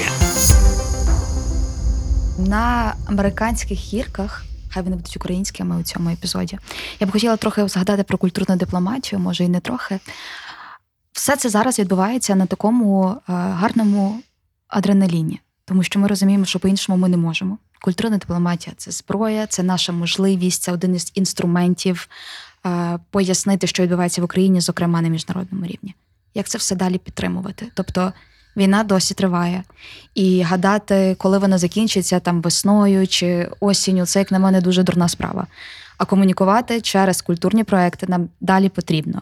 [2.37, 6.59] На американських гірках Хай вони будуть українськими у цьому епізоді.
[6.99, 9.99] Я б хотіла трохи згадати про культурну дипломатію, може і не трохи.
[11.11, 14.21] Все це зараз відбувається на такому е, гарному
[14.67, 17.57] адреналіні, тому що ми розуміємо, що по-іншому ми не можемо.
[17.81, 22.09] Культурна дипломатія це зброя, це наша можливість, це один із інструментів
[22.65, 25.95] е, пояснити, що відбувається в Україні, зокрема на міжнародному рівні.
[26.35, 27.67] Як це все далі підтримувати?
[27.73, 28.13] Тобто
[28.57, 29.63] Війна досі триває.
[30.15, 35.07] І гадати, коли вона закінчиться там весною чи осінню, це, як на мене, дуже дурна
[35.07, 35.47] справа.
[35.97, 39.21] А комунікувати через культурні проекти нам далі потрібно.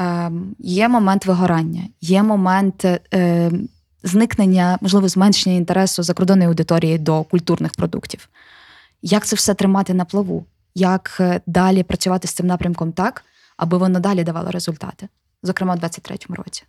[0.00, 3.50] Е, Є момент вигорання, є момент е,
[4.02, 8.28] зникнення, можливо, зменшення інтересу закордонної аудиторії до культурних продуктів.
[9.02, 10.46] Як це все тримати на плаву?
[10.74, 13.24] Як е, далі працювати з цим напрямком так,
[13.56, 15.08] аби воно далі давало результати,
[15.44, 16.64] зокрема у 2023 році?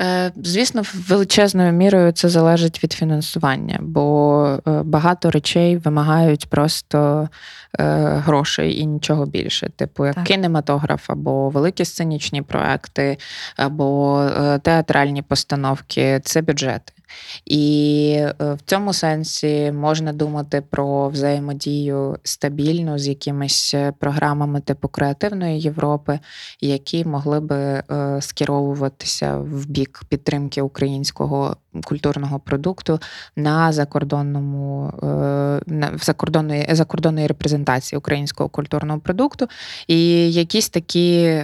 [0.00, 7.28] Е, звісно, величезною мірою це залежить від фінансування, бо е, багато речей вимагають просто
[7.78, 7.84] е,
[8.24, 10.24] грошей і нічого більше, типу як так.
[10.24, 13.18] кінематограф, або великі сценічні проекти,
[13.56, 14.24] або
[14.62, 16.92] театральні постановки це бюджети.
[17.46, 24.88] І е, в цьому сенсі можна думати про взаємодію стабільну з якимись е, програмами типу
[24.88, 26.18] креативної Європи,
[26.60, 27.82] які могли би е,
[28.20, 33.00] скеровуватися в бік підтримки українського культурного продукту
[33.36, 34.92] на закордонному
[35.92, 39.46] в закордонної закордонної репрезентації українського культурного продукту,
[39.86, 41.42] і якісь такі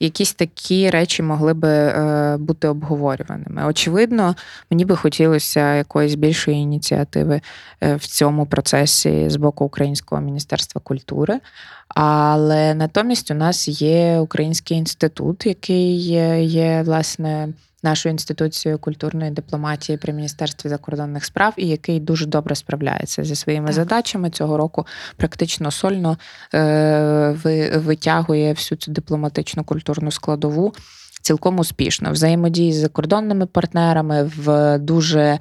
[0.00, 3.66] якісь такі речі могли би е, бути обговорюваними.
[3.66, 4.34] Очевидно,
[4.70, 7.40] мені би хотілося якоїсь більшої ініціативи
[7.80, 11.40] е, в цьому процесі з боку Українського міністерства культури.
[11.88, 17.48] Але натомість у нас є Український інститут, який є, є власне
[17.82, 23.66] нашою інституцією культурної дипломатії при міністерстві закордонних справ, і який дуже добре справляється зі своїми
[23.66, 23.74] так.
[23.74, 24.86] задачами цього року.
[25.16, 26.18] Практично сольно
[26.54, 27.36] е,
[27.74, 30.74] витягує всю цю дипломатичну культурну складову
[31.22, 35.38] цілком успішно взаємодії з закордонними партнерами в дуже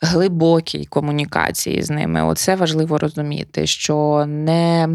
[0.00, 2.24] глибокій комунікації з ними.
[2.24, 4.88] Оце важливо розуміти, що не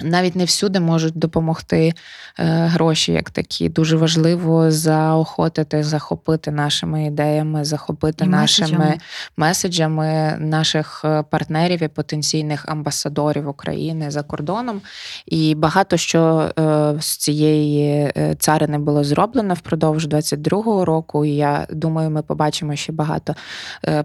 [0.00, 1.92] навіть не всюди можуть допомогти
[2.38, 3.68] е, гроші, як такі.
[3.68, 8.98] Дуже важливо заохотити, захопити нашими ідеями, захопити і нашими меседжами.
[9.36, 14.80] меседжами наших е, партнерів і потенційних амбасадорів України за кордоном.
[15.26, 21.24] І багато що е, з цієї царини було зроблено впродовж 22-го року.
[21.24, 23.34] І я думаю, ми побачимо ще багато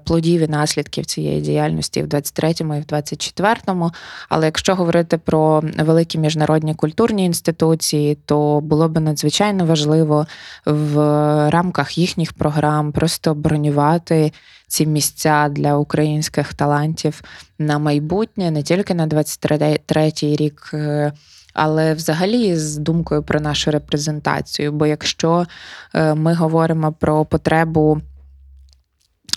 [0.04, 3.92] плодів і наслідків цієї діяльності в 23-му і в 24-му.
[4.30, 10.28] Але якщо говорити про великі міжнародні культурні інституції, то було б надзвичайно важливо
[10.66, 10.96] в
[11.50, 14.34] рамках їхніх програм просто бронювати
[14.68, 17.22] ці місця для українських талантів
[17.60, 20.72] на майбутнє, не тільки на 23-й рік.
[20.74, 21.12] Е,
[21.54, 24.72] але взагалі з думкою про нашу репрезентацію.
[24.72, 25.46] Бо якщо
[25.94, 28.02] е, ми говоримо про потребу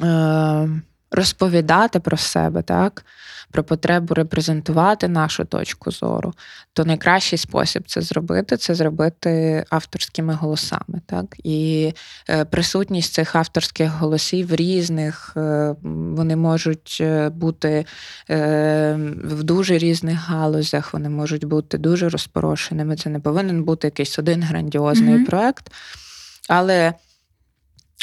[0.02, 0.68] е,
[1.10, 3.04] розповідати про себе, так,
[3.50, 6.32] про потребу репрезентувати нашу точку зору,
[6.72, 11.00] то найкращий спосіб це зробити це зробити авторськими голосами.
[11.06, 11.36] Так?
[11.44, 11.92] І
[12.28, 17.84] е, присутність цих авторських голосів різних, е, вони можуть е, бути
[18.28, 22.96] в дуже різних галузях, вони можуть бути дуже розпорошеними.
[22.96, 25.26] Це не повинен бути якийсь один грандіозний mm-hmm.
[25.26, 25.72] проект.
[26.48, 26.94] Але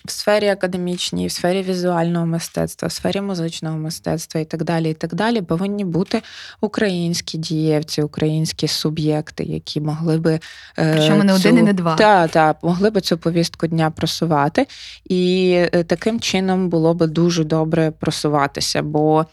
[0.05, 4.93] в сфері академічній, в сфері візуального мистецтва, в сфері музичного мистецтва і так далі, і
[4.93, 6.21] так далі, повинні бути
[6.61, 10.39] українські дієвці, українські суб'єкти, які могли би
[10.79, 11.95] е, Причому не один і не два.
[11.95, 14.67] Так, так, могли би цю повістку дня просувати.
[15.05, 18.81] І е, таким чином було би дуже добре просуватися.
[18.81, 19.25] Бо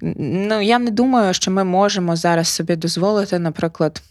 [0.00, 4.02] ну, я не думаю, що ми можемо зараз собі дозволити, наприклад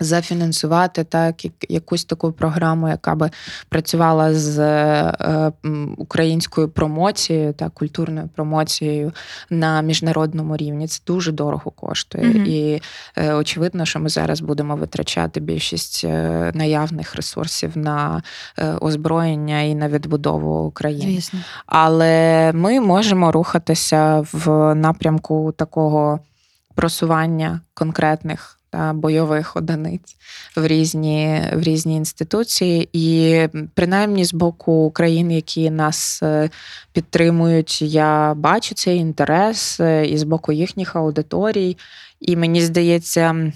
[0.00, 1.34] зафінансувати так
[1.68, 3.30] якусь таку програму, яка би
[3.68, 5.52] працювала з е,
[5.96, 9.12] українською промоцією та культурною промоцією
[9.50, 10.88] на міжнародному рівні.
[10.88, 12.24] Це дуже дорого коштує.
[12.24, 12.46] Mm-hmm.
[12.46, 12.82] І
[13.16, 18.22] е, очевидно, що ми зараз будемо витрачати більшість е, наявних ресурсів на
[18.80, 21.12] озброєння і на відбудову України.
[21.12, 21.40] Звісно.
[21.66, 26.20] Але ми можемо рухатися в напрямку такого
[26.74, 30.16] просування конкретних та бойових одиниць
[30.56, 33.38] в різні в різні інституції, і
[33.74, 36.50] принаймні з боку країн, які нас е,
[36.92, 41.76] підтримують, я бачу цей інтерес е, і з боку їхніх аудиторій.
[42.20, 43.52] І мені здається.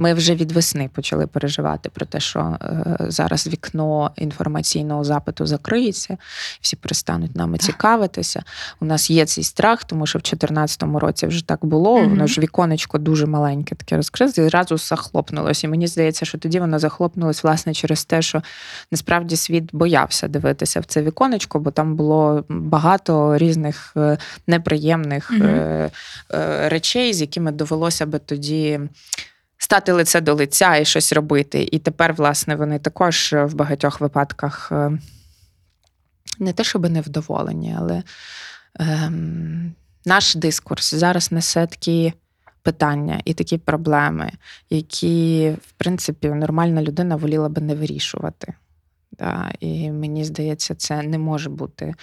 [0.00, 6.16] Ми вже від весни почали переживати про те, що е, зараз вікно інформаційного запиту закриється,
[6.60, 8.42] всі перестануть нами цікавитися.
[8.80, 11.98] У нас є цей страх, тому що в 2014 році вже так було.
[11.98, 12.08] Mm-hmm.
[12.08, 15.66] Воно ж віконечко дуже маленьке, таке розкрилося, і зразу захлопнулося.
[15.66, 18.42] І мені здається, що тоді воно захлопнулось власне через те, що
[18.90, 25.90] насправді світ боявся дивитися в це віконечко, бо там було багато різних е, неприємних mm-hmm.
[26.68, 28.80] речей, з якими довелося би тоді
[29.68, 31.68] стати лице до лиця і щось робити.
[31.72, 34.98] І тепер, власне, вони також в багатьох випадках е,
[36.38, 38.02] не те, щоб невдоволені, але
[38.80, 42.12] ем, наш дискурс зараз несе такі
[42.62, 44.32] питання і такі проблеми,
[44.70, 48.54] які, в принципі, нормальна людина воліла би не вирішувати.
[49.18, 51.94] Да, І мені здається, це не може бути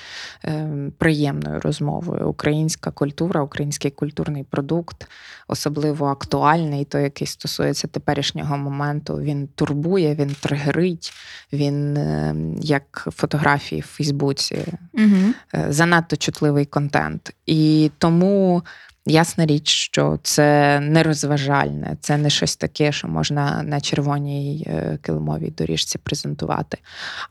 [0.46, 2.30] е, приємною розмовою.
[2.30, 5.08] Українська культура, український культурний продукт,
[5.48, 11.14] особливо актуальний, той, який стосується теперішнього моменту, він турбує, він тригерить,
[11.54, 15.34] він е, як фотографії в Фейсбуці, угу.
[15.56, 17.36] е, занадто чутливий контент.
[17.46, 18.64] І тому
[19.08, 24.98] Ясна річ, що це не розважальне, це не щось таке, що можна на червоній е,
[25.02, 26.78] килимовій доріжці презентувати.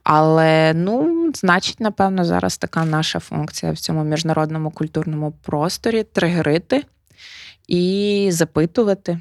[0.03, 6.83] Але ну, значить, напевно, зараз така наша функція в цьому міжнародному культурному просторі тригерити
[7.67, 9.19] і запитувати,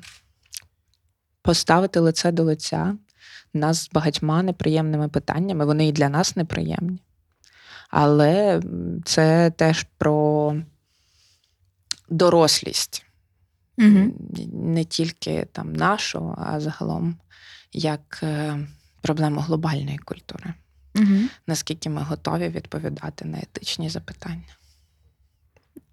[1.43, 2.97] поставити лице до лиця
[3.55, 5.65] нас з багатьма неприємними питаннями.
[5.65, 6.99] Вони і для нас неприємні.
[7.91, 8.63] Але
[9.05, 10.55] це теж про
[12.15, 13.07] дорослість.
[13.79, 14.13] Угу.
[14.53, 17.17] Не тільки там нашу, а загалом
[17.73, 18.59] як е,
[19.01, 20.55] проблему глобальної культури.
[20.97, 21.17] Угу.
[21.47, 24.57] Наскільки ми готові відповідати на етичні запитання.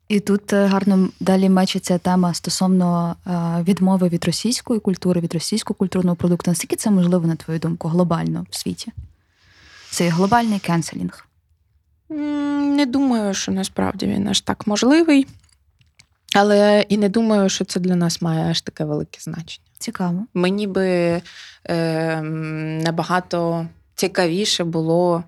[0.08, 5.78] І тут е, гарно далі мечиться тема стосовно е, відмови від російської культури, від російського
[5.78, 6.52] культурного продукту.
[6.52, 8.92] Наскільки це можливо, на твою думку, глобально в світі?
[9.92, 11.28] Це глобальний кенселінг?
[12.10, 15.28] Не думаю, що насправді він аж так можливий.
[16.36, 19.68] Але і не думаю, що це для нас має аж таке велике значення.
[19.78, 20.26] Цікаво.
[20.34, 21.22] Мені би
[21.70, 22.22] е,
[22.86, 25.24] набагато цікавіше було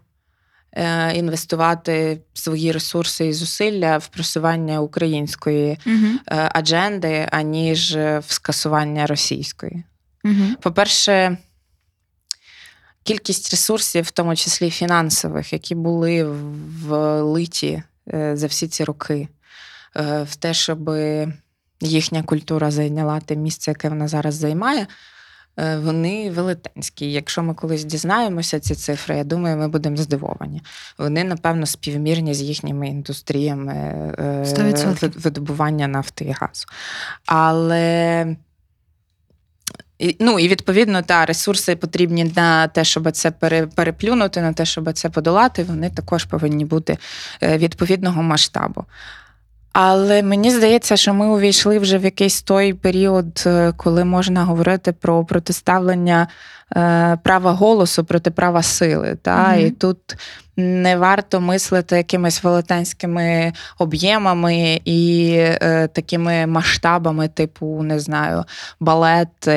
[0.71, 6.05] е, інвестувати свої ресурси і зусилля в просування української угу.
[6.27, 9.83] е, адженди, аніж в скасування російської.
[10.23, 10.55] Угу.
[10.61, 11.37] По-перше,
[13.03, 16.23] кількість ресурсів, в тому числі фінансових, які були
[16.83, 17.83] влиті
[18.13, 19.27] е, за всі ці роки.
[19.95, 20.91] Е, в те, щоб
[21.81, 24.87] їхня культура зайняла те місце, яке вона зараз займає.
[25.59, 27.11] Е, вони велетенські.
[27.11, 30.61] Якщо ми колись дізнаємося ці цифри, я думаю, ми будемо здивовані.
[30.97, 33.73] Вони, напевно, співмірні з їхніми індустріями
[34.17, 35.05] 100%.
[35.05, 36.65] Е, видобування нафти і газу.
[37.25, 38.35] Але
[40.19, 43.31] ну і відповідно та ресурси потрібні на те, щоб це
[43.75, 46.97] переплюнути, на те, щоб це подолати, вони також повинні бути
[47.41, 48.85] відповідного масштабу.
[49.74, 54.91] Але мені здається, що ми увійшли вже в якийсь той період, е, коли можна говорити
[54.91, 56.28] про протиставлення
[56.76, 59.17] е, права голосу проти права сили.
[59.21, 59.38] Та?
[59.38, 59.97] mm І тут
[60.57, 68.43] не варто мислити якимись велетенськими об'ємами і е, такими масштабами, типу, не знаю,
[68.80, 69.47] балет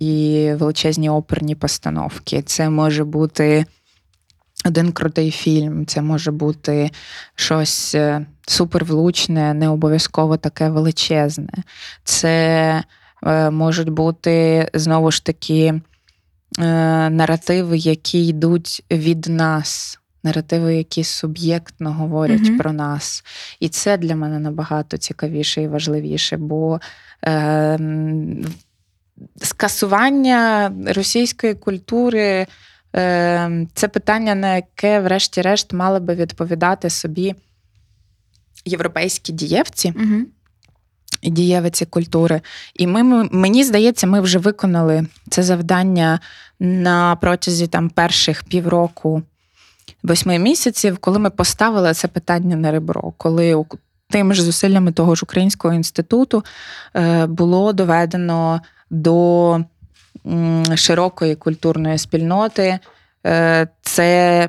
[0.00, 2.42] і величезні оперні постановки.
[2.42, 3.66] Це може бути
[4.64, 6.90] один крутий фільм, це може бути
[7.34, 11.52] щось е, супервлучне, не обов'язково таке величезне.
[12.04, 12.82] Це
[13.26, 15.80] е, можуть бути знову ж таки е,
[17.10, 19.98] наративи, які йдуть від нас.
[20.24, 22.58] наративи, які суб'єктно говорять Мгм.
[22.58, 23.24] про нас.
[23.60, 26.80] І це для мене набагато цікавіше і важливіше, бо
[27.24, 27.78] е,
[29.36, 32.46] скасування російської культури
[33.74, 37.34] це питання, на яке, врешті-решт, мали би відповідати собі
[38.64, 40.20] європейські дієвці Угу.
[41.22, 42.40] і дієвиці культури.
[42.74, 46.20] І ми, мені здається, ми вже виконали це завдання
[46.60, 49.22] на протязі там перших півроку,
[50.02, 53.64] восьми місяців, коли ми поставили це питання на ребро, коли
[54.10, 56.44] тими ж зусиллями того ж українського інституту
[56.96, 59.64] е, було доведено до
[60.76, 62.78] широкої культурної спільноти.
[63.26, 64.48] Е, Це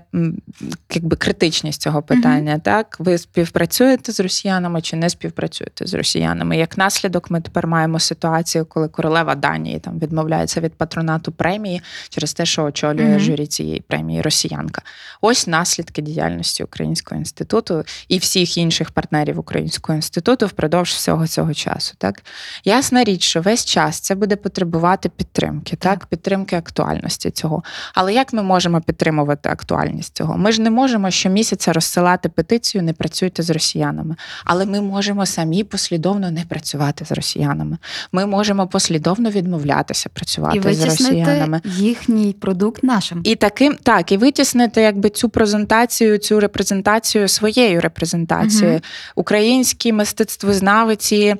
[0.94, 2.60] якби критичність цього питання.
[2.60, 6.58] Так, ви співпрацюєте з росіянами чи не співпрацюєте з росіянами?
[6.58, 12.34] Як наслідок, ми тепер маємо ситуацію, коли королева Данії там відмовляється від патронату премії через
[12.34, 13.20] те, що очолює Мгм.
[13.20, 14.82] журі цієї премії росіянка.
[15.22, 21.94] Ось наслідки діяльності Українського інституту і всіх інших партнерів Українського інституту впродовж всього цього часу.
[21.98, 22.24] Так
[22.66, 27.64] ясна річ, що весь час це буде потребувати підтримки, так, підтримки актуальності цього.
[27.94, 30.38] Але як ми можемо підтримувати актуальність цього?
[30.38, 34.16] Ми ж не можемо щомісяця розсилати петицію Не працюйте з росіянами.
[34.46, 37.78] Але ми можемо самі послідовно не працювати з росіянами.
[38.12, 41.62] Ми можемо послідовно відмовлятися працювати І з росіянами.
[41.66, 43.22] їхній продукт нашим.
[43.24, 48.74] І таким так, і витіснити якби цю презентацію, цю репрезентацію своєю репрезентацією.
[48.74, 48.82] Мгм.
[49.16, 51.36] Українські мистецтвознавиці,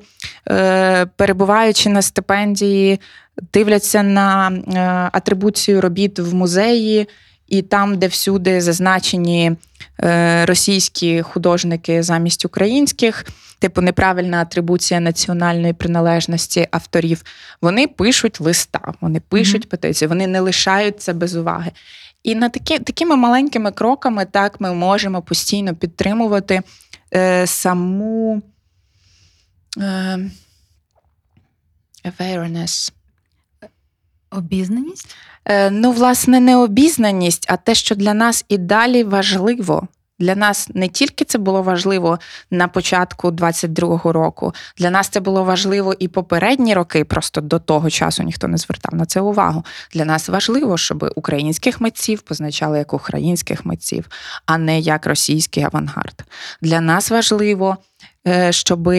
[0.48, 3.00] е, перебуваючи на стипендії,
[3.52, 7.08] дивляться на е, атрибуцію робіт в музеї,
[7.48, 9.52] і там, де всюди зазначені
[10.00, 13.26] е, російські художники замість українських.
[13.58, 17.22] Типу неправильна атрибуція національної приналежності авторів.
[17.62, 21.70] Вони пишуть листа, вони пишуть петицію, вони не лишають це без уваги.
[22.22, 26.62] І на такі, такими маленькими кроками так ми можемо постійно підтримувати
[27.14, 28.42] е, саму
[29.78, 30.18] е,
[32.04, 32.92] awareness.
[34.36, 35.16] Обізнаність.
[35.44, 39.88] Е, ну, власне, не обізнаність, а те, що для нас і далі важливо.
[40.18, 42.18] Для нас не тільки це було важливо
[42.50, 47.90] на початку 22-го року, для нас це було важливо і попередні роки, просто до того
[47.90, 49.64] часу ніхто не звертав на це увагу.
[49.92, 54.08] Для нас важливо, щоб українських митців позначали як українських митців,
[54.46, 56.24] а не як російський авангард.
[56.62, 57.76] Для нас важливо,
[58.26, 58.94] е, щоб,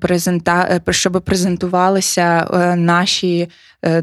[0.00, 0.80] презента...
[0.88, 3.48] е, щоб презентувалися е, наші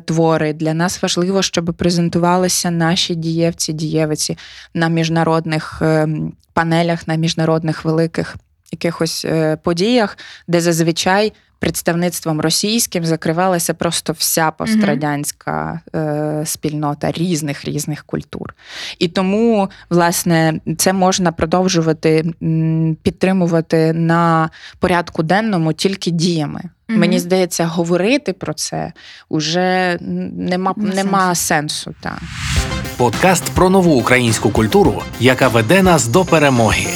[0.05, 0.53] твори.
[0.53, 4.37] Для нас важливо, щоб презентувалися наші дієвці, дієвиці
[4.73, 6.07] на міжнародних е,
[6.53, 8.35] панелях, на міжнародних великих
[8.71, 10.17] якихось е, подіях,
[10.47, 18.53] де зазвичай представництвом російським закривалася просто вся пострадянська е, спільнота різних різних культур.
[18.99, 22.33] І тому, власне, це можна продовжувати
[23.03, 24.49] підтримувати на
[24.79, 26.61] порядку денному тільки діями.
[26.89, 26.99] Мгм.
[26.99, 28.93] Мені здається, говорити про це
[29.29, 31.95] уже нема, Не нема сенсу.
[32.01, 32.17] Та.
[32.97, 36.87] Подкаст про нову українську культуру, яка веде нас до перемоги.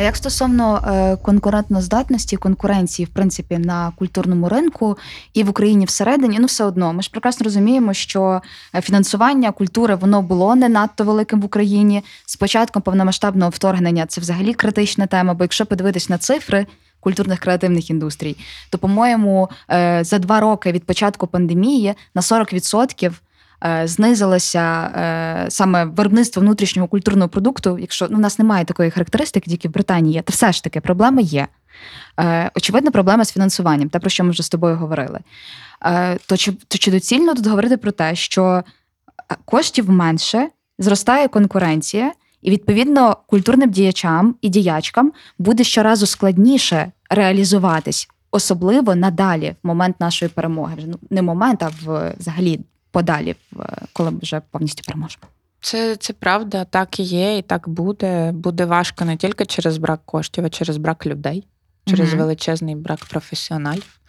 [0.00, 4.98] А як стосовно е, конкурентноздатності, конкуренції, в принципі, на культурному ринку
[5.34, 8.42] і в Україні всередині, ну все одно, ми ж прекрасно розуміємо, що
[8.74, 12.04] е, фінансування культури воно було не надто великим в Україні.
[12.26, 15.34] З початком повномасштабного вторгнення це взагалі критична тема.
[15.34, 16.66] Бо якщо подивитись на цифри
[17.00, 18.36] культурних креативних індустрій,
[18.70, 23.12] то, по-моєму, е, за два роки від початку пандемії на 40% е,
[23.84, 27.78] знизилося е, саме виробництво внутрішнього культурного продукту.
[27.78, 30.80] Якщо ну, у нас немає такої характеристики, тільки в Британії є, то все ж таки
[30.80, 31.48] проблема є.
[32.20, 35.20] Е, Очевидно, проблема з фінансуванням, те, про що ми вже з тобою говорили.
[35.84, 38.62] Е, То чи, то чи доцільно тут говорити про те, що е,
[39.44, 40.48] коштів менше,
[40.78, 49.66] зростає конкуренція, і відповідно культурним діячам і діячкам буде щоразу складніше реалізуватись, особливо надалі, в
[49.66, 50.76] момент нашої перемоги.
[50.86, 51.70] Ну, не момент, а
[52.18, 52.60] взагалі
[52.90, 53.36] подалі,
[53.92, 55.24] коли вже повністю переможемо.
[55.60, 58.32] Це, це правда, так і є, і так буде.
[58.32, 61.46] Буде важко не тільки через брак коштів, а через брак людей,
[61.86, 62.18] через Мгм.
[62.18, 64.00] величезний брак професіоналів.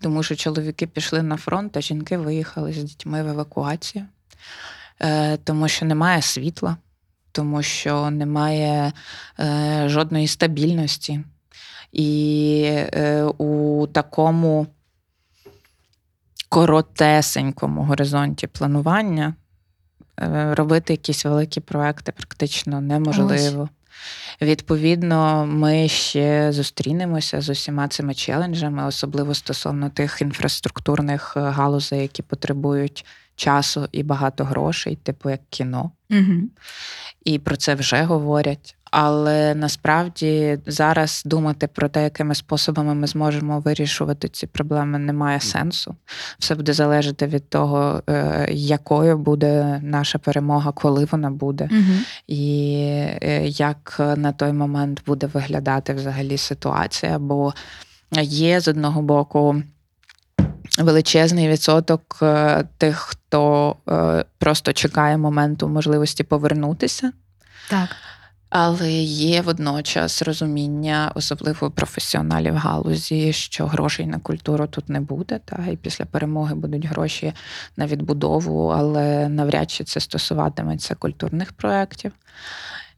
[0.00, 4.04] Тому що чоловіки пішли на фронт, а жінки виїхали з дітьми в евакуацію,
[5.00, 6.76] е, тому що немає світла,
[7.32, 8.92] тому що немає
[9.40, 11.20] е, жодної стабільності.
[11.92, 14.66] І е, у такому
[16.48, 19.34] коротесенькому горизонті планування
[20.20, 23.68] е, робити якісь великі проекти практично неможливо.
[24.42, 32.22] Відповідно, ми ще зустрінемося з усіма цими челенджами, особливо стосовно тих інфраструктурних е, галузей, які
[32.22, 33.04] потребують
[33.38, 35.90] часу і багато грошей, типу як кіно.
[36.10, 36.42] Угу.
[37.24, 38.74] І про це вже говорять.
[38.90, 45.96] Але насправді зараз думати про те, якими способами ми зможемо вирішувати ці проблеми, немає сенсу.
[46.38, 51.98] Все буде залежати від того, е, якою буде наша перемога, коли вона буде, Угу.
[52.26, 52.74] і
[53.22, 57.18] е, як на той момент буде виглядати взагалі ситуація.
[57.18, 57.54] Бо
[58.22, 59.62] є з одного боку.
[60.78, 67.12] Величезний відсоток е, тих, хто е, просто чекає моменту можливості повернутися,
[67.70, 67.88] Так.
[68.50, 75.40] але є водночас розуміння, особливо професіоналів галузі, що грошей на культуру тут не буде.
[75.44, 77.32] Та і після перемоги будуть гроші
[77.76, 82.12] на відбудову, але навряд чи це стосуватиметься культурних проєктів.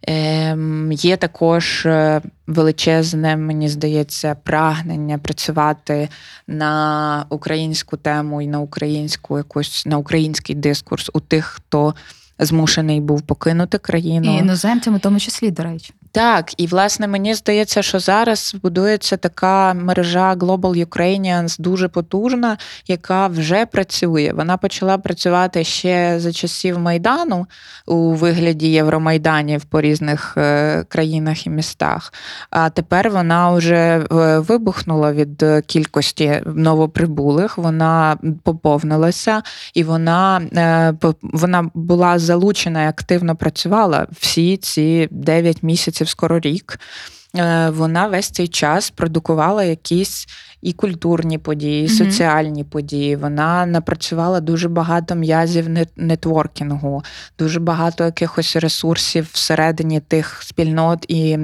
[0.07, 6.09] Ем, Є також е, величезне, мені здається, прагнення працювати
[6.47, 11.95] на українську тему і на українську якусь на український дискурс у тих, хто
[12.39, 14.37] змушений був покинути країну.
[14.37, 15.95] І іноземцям, у тому числі, до речі.
[16.13, 22.57] Так, і власне мені здається, що зараз будується така мережа Global Ukrainians дуже потужна,
[22.87, 24.33] яка вже працює.
[24.35, 27.47] Вона почала працювати ще за часів Майдану
[27.87, 32.13] у вигляді Євромайданів по різних е, країнах і містах.
[32.51, 37.59] А тепер вона вже е, вибухнула від кількості новоприбулих.
[37.59, 39.43] Вона поповнилася,
[39.75, 46.81] і вона, е, вона була залучена і активно працювала всі ці 9 місяців, скоро рік.
[47.37, 50.27] Е, Вона весь цей час продукувала якісь
[50.63, 53.17] і культурні події, і соціальні події.
[53.17, 57.03] Вона напрацювала дуже багато м'язів нетворкінгу,
[57.39, 61.39] дуже багато якихось ресурсів всередині тих спільнот і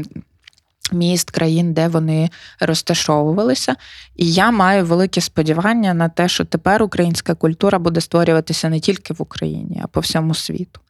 [0.92, 2.30] міст, країн, де вони
[2.60, 3.76] розташовувалися.
[4.16, 9.14] І я маю велике сподівання на те, що тепер українська культура буде створюватися не тільки
[9.14, 10.80] в Україні, а по всьому світу.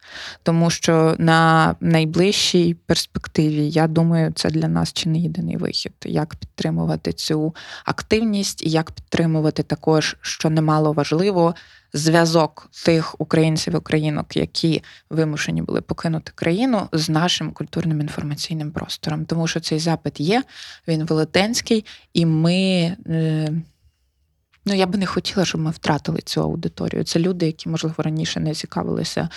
[0.42, 6.34] Тому що на найближчій перспективі, я думаю, це для нас чи не єдиний вихід, як
[6.34, 7.54] підтримувати цю
[7.84, 11.54] активність, і як підтримувати також, що немало важливо,
[11.92, 19.24] зв'язок тих українців і українок, які вимушені були покинути країну з нашим культурним інформаційним простором.
[19.24, 20.42] Тому що цей запит є,
[20.88, 21.84] він велетенський,
[22.14, 22.96] і ми.
[24.66, 27.04] Е, Ну, я би не хотіла, щоб ми втратили цю аудиторію.
[27.04, 29.28] Це люди, які, можливо, раніше не цікавилися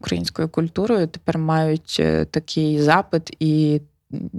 [0.00, 3.80] українською культурою, тепер мають е, такий запит, і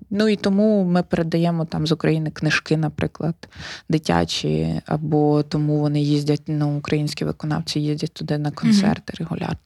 [0.09, 3.49] ну і тому ми передаємо там з України книжки, наприклад,
[3.89, 9.57] дитячі, або тому вони їздять, ну, українські виконавці їздять туди на концерти регулярно.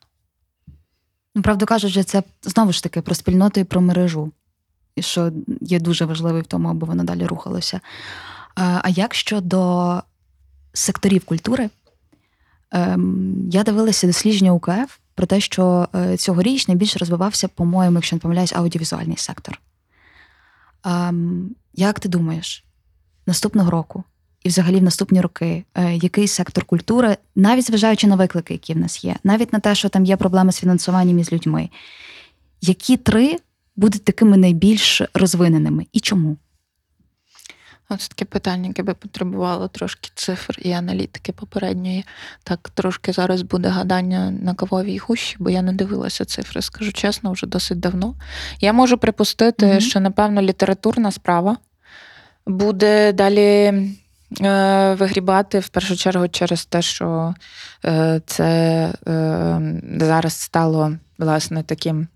[1.35, 4.31] Ну, правду кажучи, це знову ж таки про спільноту і про мережу,
[4.95, 7.79] і що є дуже важливий в тому, аби воно далі рухалося.
[8.55, 10.03] А а як щодо
[10.73, 11.69] секторів культури?
[12.71, 18.19] Ем, Я дивилася дослідження УКФ про те, що е, цьогоріч найбільше розвивався, по-моєму, якщо не
[18.19, 19.61] помиляюсь, аудіовізуальний сектор.
[20.85, 22.65] Ем, Як ти думаєш,
[23.27, 24.03] наступного року
[24.43, 28.77] і взагалі в наступні роки, е, який сектор культури, навіть зважаючи на виклики, які в
[28.77, 31.69] нас є, навіть на те, що там є проблеми з фінансуванням із людьми,
[32.61, 33.37] які три
[33.75, 36.37] будуть такими найбільш розвиненими і чому?
[37.95, 42.05] Ось таке питання, яке би потребувало трошки цифр і аналітики попередньої.
[42.43, 47.31] Так трошки зараз буде гадання на кавовій гущі, бо я не дивилася цифри, скажу чесно,
[47.31, 48.15] вже досить давно.
[48.59, 49.81] Я можу припустити, Мгм.
[49.81, 51.57] що, напевно, літературна справа
[52.47, 53.73] буде далі
[54.41, 57.33] е, вигрібати в першу чергу через те, що
[57.85, 58.49] Е, Це
[59.07, 59.61] е,
[59.99, 62.07] зараз стало власне таким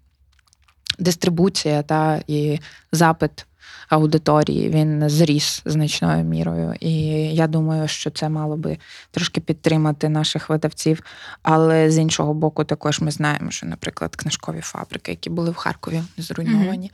[0.99, 2.59] дистрибуція та і
[2.91, 3.45] запит
[3.89, 6.73] аудиторії він зріс значною мірою.
[6.79, 6.95] І
[7.35, 8.77] я думаю, що це мало би
[9.11, 11.03] трошки підтримати наших видавців.
[11.43, 16.01] Але з іншого боку, також ми знаємо, що, наприклад, книжкові фабрики, які були в Харкові,
[16.17, 16.91] зруйновані.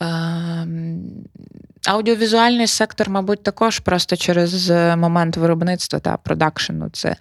[0.00, 1.00] Ем,
[1.86, 6.90] Аудіовізуальний сектор, мабуть, також просто через момент виробництва та продакшену.
[6.92, 7.16] Це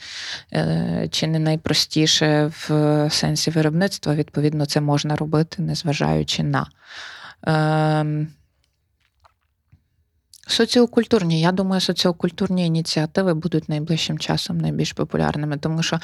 [0.54, 2.70] е, чи не найпростіше в
[3.12, 4.16] сенсі виробництва.
[4.16, 6.68] Відповідно, це можна робити, незважаючи на.
[10.48, 16.00] Соціокультурні, я думаю, соціокультурні ініціативи будуть найближчим часом найбільш популярними, тому що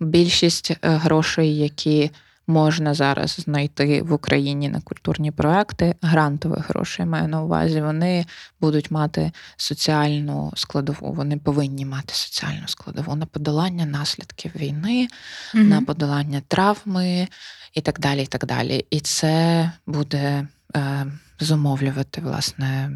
[0.00, 2.10] більшість е, грошей, які
[2.46, 8.26] можна зараз знайти в Україні на культурні проекти, грантових грошей маю на увазі, вони
[8.60, 11.12] будуть мати соціальну складову.
[11.12, 15.08] Вони повинні мати соціальну складову на подолання наслідків війни,
[15.54, 17.28] на подолання травми
[17.74, 18.22] і так далі.
[18.22, 18.86] І так далі.
[18.90, 21.06] І це буде е,
[21.40, 22.90] зумовлювати власне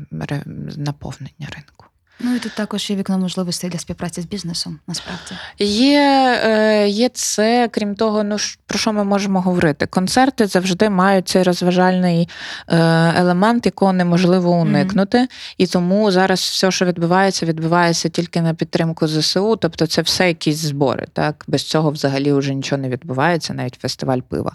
[0.77, 1.85] наповнення ринку.
[2.21, 5.35] Ну і тут також є вікно можливостей для співпраці з бізнесом, насправді.
[5.59, 8.37] Є е, є це, крім того, ну
[8.67, 9.87] про що ми можемо говорити?
[9.87, 12.29] Концерти завжди мають цей розважальний
[12.69, 12.79] е,
[13.17, 15.19] елемент, якого неможливо уникнути.
[15.19, 15.55] Mm-hmm.
[15.59, 19.57] І тому зараз все, що відбувається, відбувається тільки на підтримку ЗСУ.
[19.57, 21.07] Тобто це все якісь збори.
[21.13, 24.53] Так Без цього взагалі вже нічого не відбувається, навіть фестиваль пива.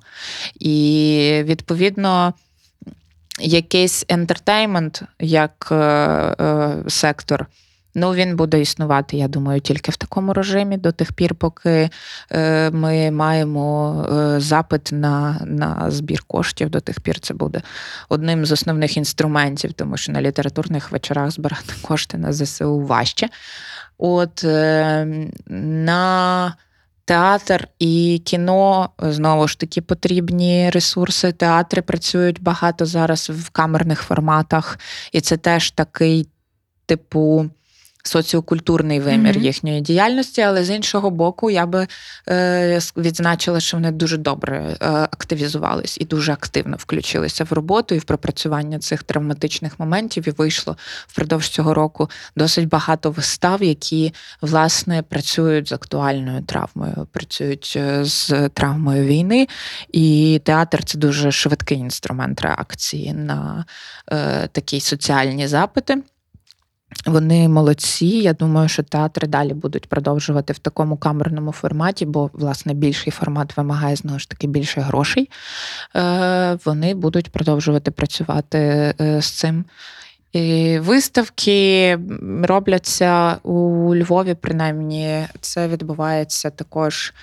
[0.60, 2.34] І відповідно
[3.40, 7.48] якийсь ентертеймент як е, е, сектор.
[7.96, 11.90] Ну, він буде існувати, я думаю, тільки в такому режимі до тих пір, поки
[12.32, 17.62] е, ми маємо е, запит на на збір коштів, до тих пір це буде
[18.10, 23.30] одним з основних інструментів, тому що на літературних вечорах збирати кошти на ЗСУ важче.
[23.98, 25.06] От е,
[25.48, 26.56] на
[27.10, 31.32] Театр і кіно знову ж таки потрібні ресурси.
[31.32, 34.80] Театри працюють багато зараз в камерних форматах,
[35.12, 36.28] і це теж такий,
[36.86, 37.50] типу,
[38.10, 39.42] соціокультурний вимір mm-hmm.
[39.42, 41.88] їхньої діяльності, але з іншого боку, я би
[42.30, 47.98] е, відзначила, що вони дуже добре е, активізувались і дуже активно включилися в роботу і
[47.98, 50.28] в пропрацювання цих травматичних моментів.
[50.28, 57.74] І вийшло впродовж цього року досить багато вистав, які власне працюють з актуальною травмою, працюють
[57.76, 59.48] е, з травмою війни.
[59.92, 63.66] І театр це дуже швидкий інструмент реакції на
[64.12, 65.98] е, такі соціальні запити.
[67.06, 68.06] Вони молодці.
[68.06, 73.58] Я думаю, що театри далі будуть продовжувати в такому камерному форматі, бо, власне, більший формат
[73.58, 75.30] вимагає знову ж таки більше грошей.
[75.96, 78.58] Е, вони будуть продовжувати працювати
[79.02, 79.66] е, з цим.
[80.32, 81.98] І Виставки
[82.44, 87.14] робляться у Львові, принаймні, це відбувається також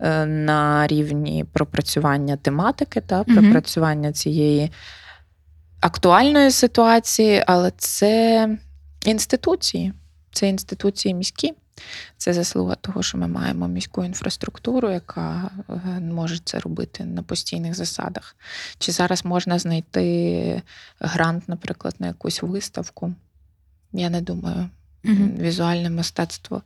[0.00, 4.70] е, на рівні пропрацювання тематики та пропрацювання цієї
[5.80, 8.48] актуальної ситуації, але це.
[9.04, 9.92] Інституції.
[10.32, 11.54] Це інституції міські.
[12.16, 17.74] Це заслуга того, що ми маємо міську інфраструктуру, яка е, може це робити на постійних
[17.74, 18.36] засадах.
[18.78, 20.62] Чи зараз можна знайти
[21.00, 23.14] грант, наприклад, на якусь виставку?
[23.92, 24.68] Я не думаю.
[25.04, 26.62] Mm Візуальне мистецтво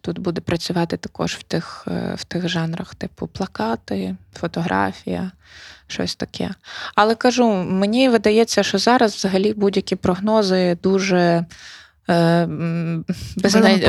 [0.00, 5.30] тут буде працювати також в тих е, в тих жанрах, типу плакати, фотографія,
[5.86, 6.50] щось таке.
[6.94, 11.44] Але кажу, мені видається, що зараз взагалі будь-які прогнози дуже.
[12.10, 12.48] Е.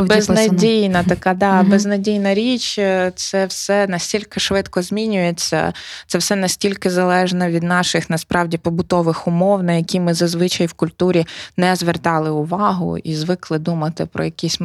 [0.02, 1.70] Безнадійна така, да, угу.
[1.70, 2.80] безнадійна річ.
[3.16, 5.74] Це все настільки швидко змінюється,
[6.08, 11.26] це все настільки залежно від наших насправді побутових умов, на які ми зазвичай в культурі
[11.58, 14.60] не звертали увагу і звикли думати про якісь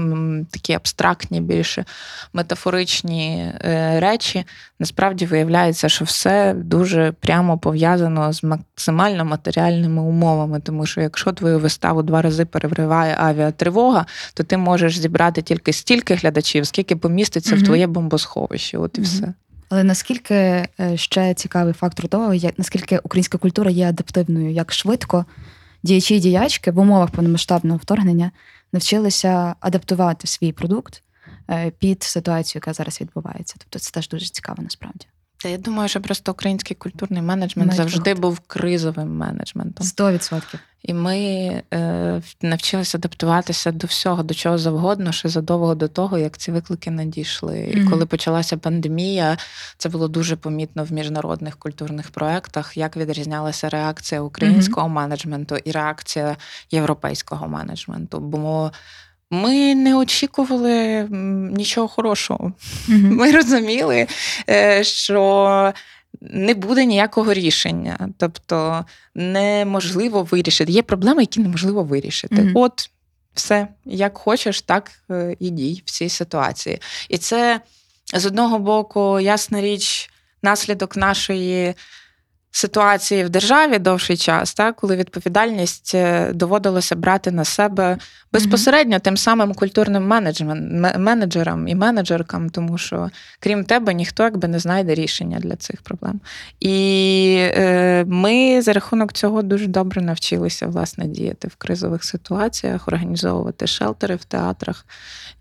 [0.51, 1.85] такі абстрактні, більше
[2.33, 4.45] метафоричні е, речі.
[4.79, 11.59] Насправді виявляється, що все дуже прямо пов'язано з максимально матеріальними умовами, тому що якщо твою
[11.59, 17.55] виставу два рази перевриває авіа авіатривога, то ти можеш зібрати тільки стільки глядачів, скільки поміститься
[17.55, 17.63] угу.
[17.63, 18.79] в твоє бомбосховище.
[18.79, 19.11] От і угу.
[19.11, 19.35] все.
[19.69, 25.25] Але наскільки е, ще цікавий фактор того, як наскільки українська культура є адаптивною, як швидко
[25.83, 28.31] діячі і діячки в умовах повномасштабного вторгнення
[28.73, 31.03] навчилися адаптувати свій продукт
[31.51, 33.55] е, під ситуацію, яка зараз відбувається.
[33.59, 35.07] Тобто це теж дуже цікаво насправді.
[35.43, 39.87] Та я думаю, що просто український культурний менеджмент завжди був кризовим менеджментом.
[39.87, 40.61] Сто відсотків.
[40.83, 41.19] І ми
[41.75, 46.91] е, навчилися адаптуватися до всього, до чого завгодно, ще задовго до того, як ці виклики
[46.91, 47.55] надійшли.
[47.55, 47.87] Mm-hmm.
[47.87, 49.37] І коли почалася пандемія,
[49.79, 54.93] це було дуже помітно в міжнародних культурних проєктах, як відрізнялася реакція українського mm-hmm.
[54.93, 56.37] менеджменту і реакція
[56.71, 58.21] європейського менеджменту.
[58.21, 58.73] Бо
[59.31, 61.09] ми не очікували
[61.57, 62.53] нічого хорошого.
[62.89, 63.11] Mm-hmm.
[63.11, 64.07] Ми розуміли,
[64.49, 65.73] е, що
[66.21, 68.09] не буде ніякого рішення.
[68.19, 70.73] Тобто неможливо вирішити.
[70.73, 72.35] Є проблеми, які неможливо вирішити.
[72.35, 72.53] Mm-hmm.
[72.55, 72.91] От
[73.35, 76.81] все, як хочеш, так е, і дій в цій ситуації.
[77.09, 77.61] І це
[78.15, 80.11] з одного боку, ясна річ,
[80.43, 81.75] наслідок нашої
[82.51, 87.99] ситуації в державі довший час, так, коли відповідальність е, доводилося брати на себе
[88.33, 90.07] безпосередньо тим самим культурним
[90.97, 96.21] менеджерам і менеджеркам, тому що крім тебе ніхто якби не знайде рішення для цих проблем.
[96.61, 103.67] І е, ми за рахунок цього дуже добре навчилися власне діяти в кризових ситуаціях, організовувати
[103.67, 104.87] шелтери в театрах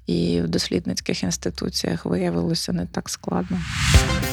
[0.09, 3.57] і в дослідницьких інституціях виявилося не так складно.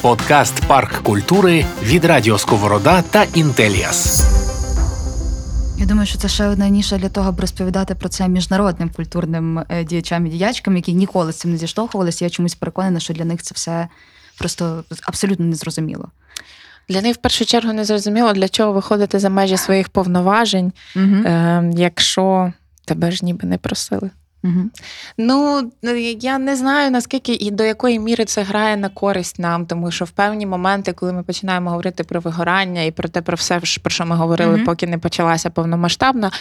[0.01, 4.25] Подкаст Парк культури від Радіо Сковорода та Інтеліас.
[5.77, 9.59] Я думаю, що це ще одна ніша для того, аби розповідати про це міжнародним культурним
[9.69, 12.25] е, діячам і діячкам, які ніколи з цим не зіштовхувалися.
[12.25, 13.87] Я чомусь переконана, що для них це все
[14.37, 16.09] просто абсолютно незрозуміло.
[16.89, 21.05] Для них в першу чергу не зрозуміло, для чого виходити за межі своїх повноважень, угу.
[21.05, 22.53] е, якщо
[22.85, 24.09] тебе ж ніби не просили.
[24.43, 24.69] Угу.
[25.17, 25.71] Ну
[26.19, 30.05] я не знаю наскільки і до якої міри це грає на користь нам, тому що
[30.05, 33.91] в певні моменти, коли ми починаємо говорити про вигорання і про те, про все, про
[33.91, 34.65] що ми говорили, mm-hmm.
[34.65, 36.31] поки не почалася повномасштабна,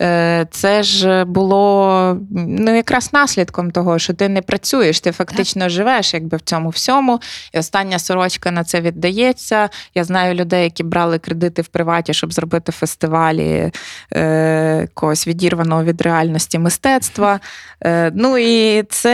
[0.00, 5.70] е, це ж було ну якраз наслідком того, що ти не працюєш, ти фактично так.
[5.70, 7.20] живеш, якби в цьому всьому.
[7.52, 9.68] І остання сорочка на це віддається.
[9.94, 13.72] Я знаю людей, які брали кредити в приваті, щоб зробити фестивалі
[14.12, 17.40] е, когось відірваного від реальності мистецтва.
[17.84, 19.12] Е, ну і це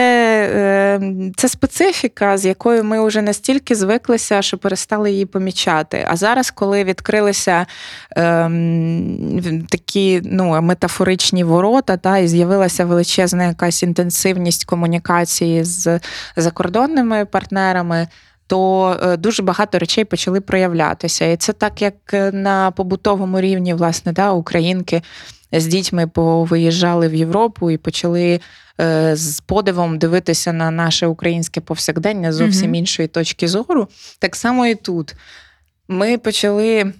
[0.55, 6.05] е, це специфіка, з якою ми вже настільки звиклися, що перестали її помічати.
[6.09, 7.65] А зараз, коли відкрилися
[8.15, 15.99] ем, такі ну, метафоричні ворота, та, і з'явилася величезна якась інтенсивність комунікації з
[16.35, 18.07] закордонними партнерами.
[18.47, 21.25] То е, дуже багато речей почали проявлятися.
[21.25, 21.95] І це так, як
[22.33, 25.01] на побутовому рівні, власне, да, українки
[25.59, 28.39] з дітьми повиїжджали в Європу і почали
[28.81, 33.87] е, з подивом дивитися на наше українське повсякдення зовсім mm іншої точки зору.
[34.19, 35.15] Так само і тут
[35.87, 36.93] ми почали.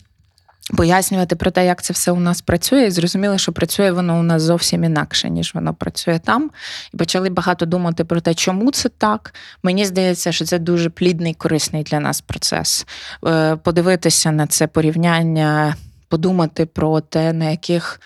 [0.78, 4.24] Пояснювати про те, як це все у нас працює, і зрозуміли, що працює воно у
[4.24, 6.52] нас зовсім інакше, ніж воно працює там.
[6.94, 9.34] І почали багато думати про те, чому це так.
[9.64, 12.88] Мені здається, що це дуже плідний, корисний для нас процес.
[13.28, 15.76] Е, подивитися на це порівняння,
[16.08, 18.00] подумати про те, на яких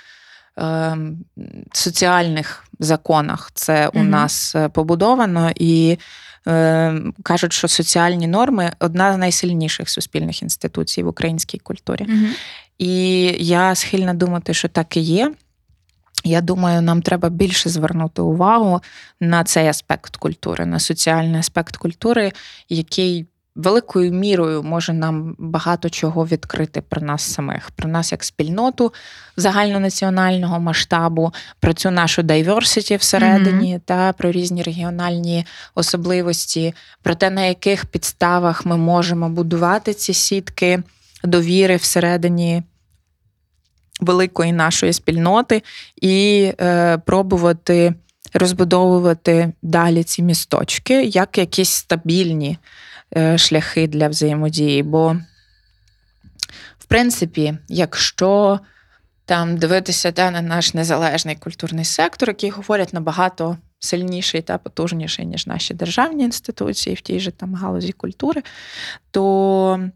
[0.58, 1.18] Ем,
[1.74, 5.97] соціальних законах це у mm нас е, побудовано, і
[6.47, 12.03] е, кажуть, що соціальні норми одна з найсильніших суспільних інституцій в українській культурі.
[12.03, 12.30] mm
[12.78, 15.34] І я схильна думати, що так і є.
[16.24, 18.82] Я думаю, нам треба більше звернути увагу
[19.20, 22.32] на цей аспект культури, на соціальний аспект культури,
[22.70, 23.28] який
[23.58, 28.93] великою мірою може нам багато чого відкрити про нас самих, про нас як спільноту
[29.38, 33.82] загальнонаціонального масштабу, про цю нашу diversity всередині, mm-hmm.
[33.86, 35.45] та про різні регіональні
[35.76, 40.84] особливості, про те, на яких підставах ми можемо будувати ці сітки
[41.24, 42.64] довіри всередині.
[44.01, 45.64] Великої нашої спільноти
[46.01, 47.93] і е, пробувати
[48.34, 52.58] розбудовувати далі ці місточки як якісь стабільні
[53.38, 54.84] шляхи для взаємодії.
[54.84, 55.16] Бо,
[56.78, 58.60] в принципі, якщо
[59.26, 65.47] там дивитися та, на наш незалежний культурний сектор, який говорять набагато сильніший та потужніший, ніж
[65.47, 68.43] наші державні інституції в тій же там галузі культури,
[69.12, 69.89] то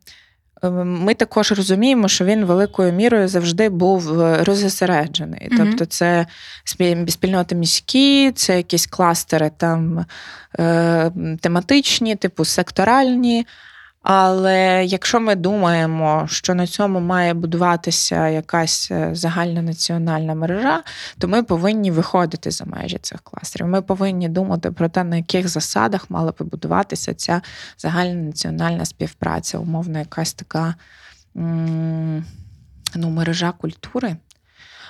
[0.69, 5.49] ми також розуміємо, що він великою мірою завжди був е, розосереджений.
[5.51, 5.57] Mm-hmm.
[5.57, 6.25] Тобто, це
[7.07, 10.05] спільноти міські, це якісь кластери там
[10.59, 13.45] е, тематичні, типу секторальні.
[14.03, 20.83] Але якщо ми думаємо, що на цьому має будуватися якась е, загальнонаціональна мережа,
[21.19, 23.67] то ми повинні виходити за межі цих кластерів.
[23.67, 27.41] Ми повинні думати про те, на яких засадах мала би будуватися ця
[27.77, 30.75] загальнонаціональна співпраця, умовно, якась така
[31.33, 32.23] ну,
[33.09, 34.15] мережа культури,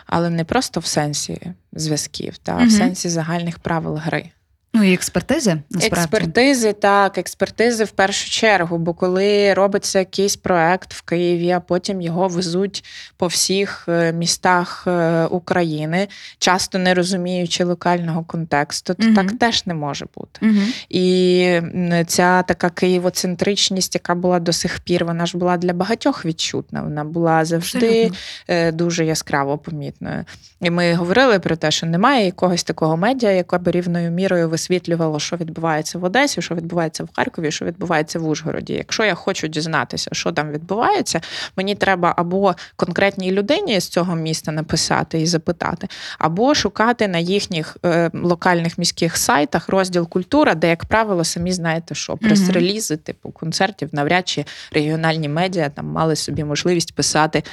[0.06, 2.66] але не просто в сенсі зв'язків, та угу.
[2.66, 4.30] в сенсі загальних правил гри.
[4.74, 6.02] Ну і експертизи насправді.
[6.02, 8.78] експертизи, так, експертизи в першу чергу.
[8.78, 12.84] Бо коли робиться якийсь проект в Києві, а потім його везуть
[13.18, 16.08] по всіх е, містах е, України,
[16.40, 19.16] часто не розуміючи локального контексту, то угу.
[19.16, 20.40] так теж не може бути.
[20.42, 20.62] Угу.
[20.90, 21.62] І
[22.08, 26.82] ця така києвоцентричність, яка була до сих пір, вона ж була для багатьох відчутна.
[26.82, 28.18] Вона була завжди Абсолютно.
[28.48, 30.26] Е, дуже яскраво помітною.
[30.62, 35.20] І ми говорили про те, що немає якогось такого медіа, яка би рівною мірою висвітлювало,
[35.20, 38.74] що відбувається в Одесі, що відбувається в Харкові, що відбувається в Ужгороді.
[38.74, 41.22] Якщо я хочу дізнатися, що там відбувається,
[41.58, 45.88] мені треба або конкретній людині з цього міста написати і запитати,
[46.20, 51.96] або шукати на їхніх е, локальних міських сайтах розділ культура, де, як правило, самі знаєте,
[51.96, 57.44] що прес-релізи, типу концертів, навряд чи регіональні медіа там мали собі можливість писати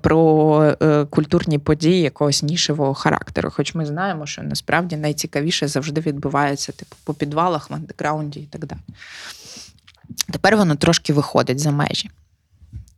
[0.00, 3.50] про е, культурні події якогось нішевого характеру.
[3.50, 8.66] Хоч ми знаємо, що насправді найцікавіше завжди відбувається типу, по підвалах, в андеграунді і так
[8.66, 8.80] далі.
[10.32, 12.10] Тепер воно трошки виходить за межі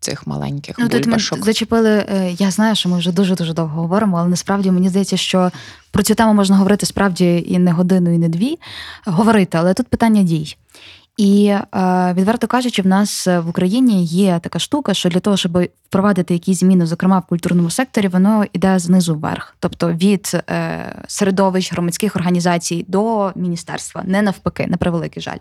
[0.03, 1.39] цих маленьких ну, бульбашок.
[1.39, 1.91] Ми зачепили.
[1.91, 5.51] Е, я знаю, що ми вже дуже дуже довго говоримо, але насправді мені здається, що
[5.91, 8.59] про цю тему можна говорити справді і не годину, і не дві.
[9.05, 10.57] Говорити, але тут питання дій.
[11.17, 11.65] І е,
[12.17, 16.59] відверто кажучи, в нас в Україні є така штука, що для того, щоб впровадити якісь
[16.59, 22.85] зміни, зокрема в культурному секторі, воно йде знизу вверх, тобто від е, середовищ громадських організацій
[22.89, 25.39] до міністерства, не навпаки, на превеликий жаль.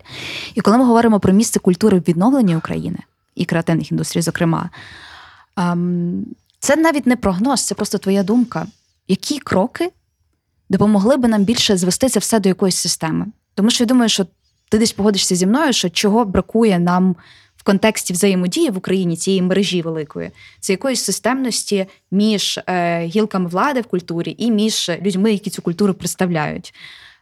[0.56, 3.00] І коли ми говоримо про місце культури в відновленні України
[3.36, 4.70] і креативних індустрій, зокрема,
[5.58, 6.26] ем,
[6.60, 8.68] це навіть не прогноз, це просто твоя думка.
[9.08, 9.92] Які кроки
[10.70, 13.26] допомогли би нам більше звести це все до якоїсь системи.
[13.56, 14.26] Тому що я думаю, що
[14.72, 17.16] ти десь погодишся зі мною, що чого бракує нам
[17.58, 23.82] в контексті взаємодії в Україні цієї мережі великої, це якоїсь системності між е, гілками влади
[23.82, 26.74] в культурі і між людьми, які цю культуру представляють.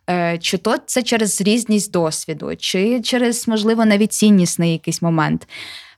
[0.09, 5.47] Е, чи то це через різність досвіду, чи через, можливо, навіть ціннісний якийсь момент.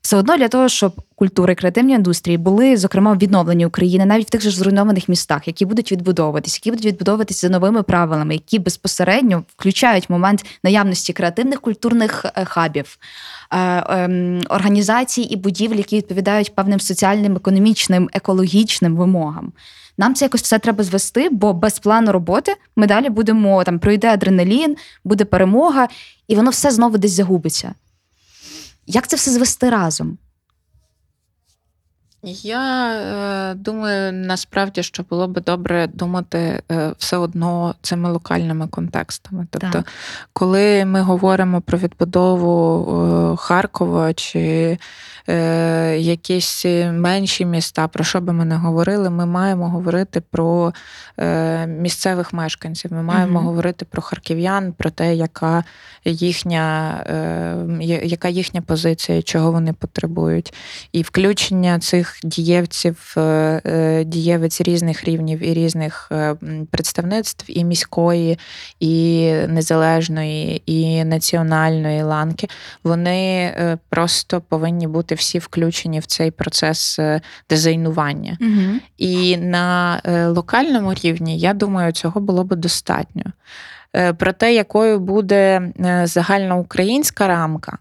[0.02, 4.30] Все одно для того, щоб культура і креативні індустрії були, зокрема, відновлені України навіть в
[4.30, 9.44] тих же зруйнованих містах, які будуть відбудовуватись, які будуть відбудовуватися за новими правилами, які безпосередньо
[9.48, 12.98] включають момент наявності креативних культурних е, хабів,
[13.52, 13.58] е,
[13.90, 19.52] ем, організацій і будівель, які відповідають певним соціальним, економічним, екологічним вимогам.
[19.98, 24.10] Нам це якось все треба звести, бо без плану роботи ми далі будемо там пройде
[24.10, 25.88] адреналін, буде перемога,
[26.28, 27.74] і воно все знову десь загубиться.
[28.94, 30.18] Як це все звести разом?
[32.24, 32.94] Я
[33.52, 39.48] е, думаю, насправді, що було би добре думати е, все одно цими локальними контекстами.
[39.50, 39.88] Тобто, так.
[40.34, 44.78] коли ми говоримо про відбудову е, Харкова чи
[45.30, 50.74] е, якісь менші міста, про що би ми не говорили, ми маємо говорити про
[51.20, 52.94] е, місцевих мешканців.
[52.94, 53.48] Ми маємо угу.
[53.48, 55.64] говорити про харків'ян, про те, яка
[56.06, 60.54] їхня, е, яка їхня позиція, чого вони потребують,
[60.92, 63.22] і включення цих дієвців, е,
[63.66, 66.36] е, дієвець різних рівнів і різних е,
[66.72, 68.40] представництв, і міської,
[68.80, 72.48] і незалежної, і національної ланки,
[72.84, 73.54] вони
[73.90, 77.00] просто повинні бути всі включені в цей процес
[77.50, 78.38] дизайнування.
[78.42, 78.80] Угу.
[78.98, 80.02] І на
[80.36, 83.24] локальному рівні, я думаю, цього було би достатньо.
[84.18, 85.72] Про те, якою буде
[86.06, 87.78] загальноукраїнська рамка.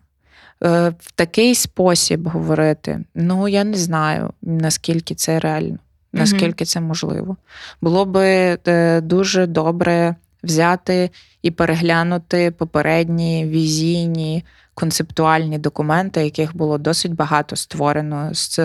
[0.64, 5.78] Е, в такий спосіб говорити, ну я не знаю, наскільки це реально,
[6.12, 7.36] наскільки це можливо.
[7.80, 11.11] Було би е, дуже добре взяти
[11.42, 14.44] і переглянути попередні візійні.
[14.74, 18.58] Концептуальні документи, яких було досить багато створено з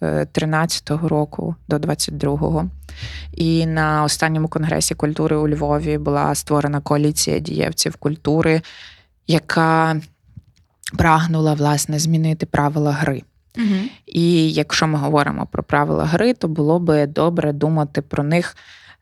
[0.00, 2.68] 13-го е, року до 22-го.
[3.32, 8.62] І на останньому конгресі культури у Львові була створена коаліція дієвців культури,
[9.26, 10.00] яка
[10.98, 13.22] прагнула власне змінити правила гри.
[13.58, 13.76] Угу.
[14.06, 18.56] І якщо ми говоримо про правила гри, то було би добре думати про них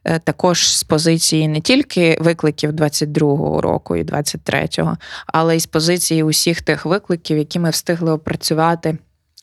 [0.04, 6.22] е, також з позиції не тільки викликів 22-го року і 23-го, але й з позиції
[6.22, 8.98] усіх тих викликів, які ми встигли опрацювати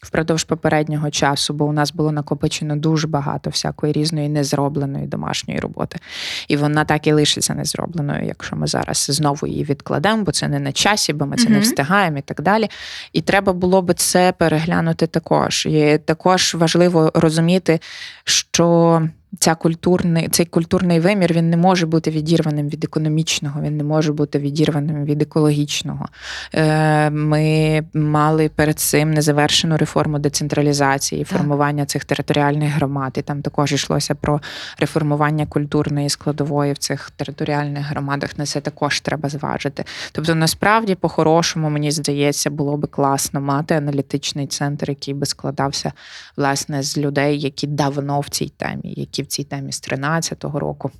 [0.07, 5.99] впродовж попереднього часу, бо у нас було накопичено дуже багато всякої різної незробленої домашньої роботи.
[6.47, 10.59] І вона так і лишиться незробленою, якщо ми зараз знову її відкладемо, бо це не
[10.59, 12.69] на часі, бо ми це mm не встигаємо і так далі.
[13.13, 15.65] І треба було би це переглянути також.
[15.65, 17.79] І також важливо розуміти,
[18.23, 19.01] що
[19.39, 24.13] ця культурний, цей культурний вимір він не може бути відірваним від економічного, він не може
[24.13, 26.05] бути відірваним від екологічного.
[26.53, 33.13] Е, ми мали перед цим незавершену реформу децентралізації, формування цих територіальних громад.
[33.17, 34.41] І там також йшлося про
[34.79, 38.37] реформування культурної складової в цих територіальних громадах.
[38.37, 39.83] На це також треба зважити.
[40.11, 45.93] Тобто, насправді, по-хорошому, мені здається, було би класно мати аналітичний центр, який би складався
[46.37, 48.93] власне з людей, які давно в цій темі.
[48.97, 50.91] які в цій темі з 13-го року.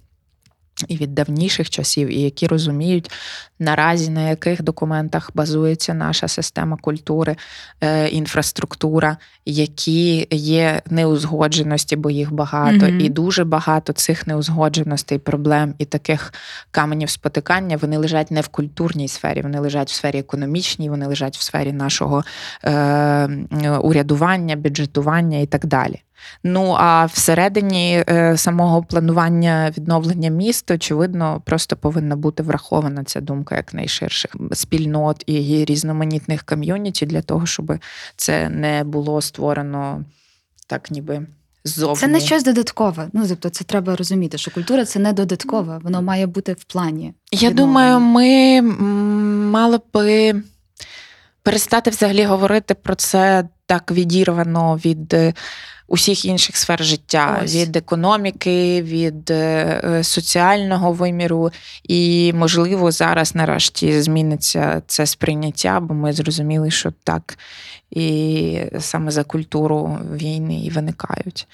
[0.88, 3.11] І від давніших часів, і які розуміють
[3.59, 7.36] наразі на яких документах базується наша система культури,
[7.82, 12.99] е, інфраструктура, які є неузгодженості, бо їх багато, mm-hmm.
[12.99, 16.34] і дуже багато цих неузгодженостей, проблем і таких
[16.72, 21.38] каменів спотикання вони лежать не в культурній сфері, вони лежать в сфері економічній, вони лежать
[21.38, 22.24] в сфері нашого
[22.63, 23.28] е,
[23.82, 26.01] урядування, бюджетування і так далі.
[26.43, 33.55] Ну а всередині е, самого планування відновлення міст, очевидно, просто повинна бути врахована ця думка
[33.55, 37.74] як найширших спільнот і різноманітних ком'юніті для того, щоб
[38.15, 40.03] це не було створено
[40.68, 41.28] так, ніби.
[41.63, 41.95] Зовні.
[41.95, 43.07] Це не щось додаткове.
[43.13, 47.13] Ну тобто, це треба розуміти, що культура це не додаткове, воно має бути в плані.
[47.32, 48.61] Я думаю, ми
[49.51, 50.41] мали би
[51.43, 55.15] перестати взагалі говорити про це так відірвано від
[55.88, 57.56] усіх інших сфер життя Ось.
[57.56, 61.52] від економіки, від е, е, соціального виміру.
[61.84, 67.38] І, можливо, зараз нарешті зміниться це сприйняття, бо ми зрозуміли, що так.
[67.92, 71.48] І саме за культуру війни і виникають.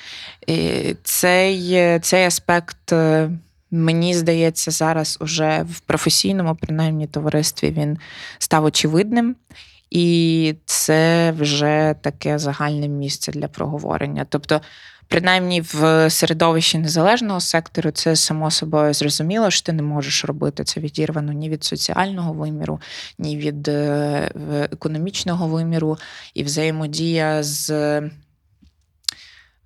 [0.48, 3.30] І Цей цей аспект, е,
[3.72, 7.98] мені здається, зараз уже в професійному, принаймні, товаристві він
[8.40, 9.36] став очевидним.
[9.94, 14.26] І це вже таке загальне місце для проговорення.
[14.30, 14.62] Тобто
[15.08, 20.80] принаймні в середовищі незалежного сектору, це само собою зрозуміло, що ти не можеш робити це
[20.80, 22.82] відірвано ні від соціального виміру,
[23.18, 24.32] ні від е,
[24.72, 25.98] економічного виміру,
[26.34, 27.70] і взаємодія з.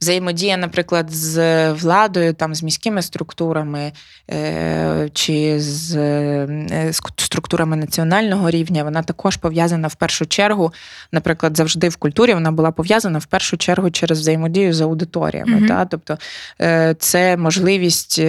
[0.02, 3.92] Взаємодія, наприклад, з владою, там з міськими структурами
[4.32, 10.74] е, чи з е, структурами національного рівня, вона також пов'язана в першу чергу,
[11.12, 15.60] наприклад, завжди в культурі вона була пов'язана в першу чергу через взаємодію з аудиторіями.
[15.60, 15.68] Mm-hmm.
[15.68, 15.86] Та?
[15.86, 16.18] Тобто
[16.62, 18.22] е, це можливість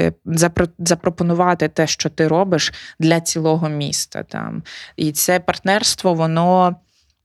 [0.78, 4.22] запропонувати те, що ти робиш для цілого міста.
[4.22, 4.62] Там.
[4.96, 6.76] І це партнерство, воно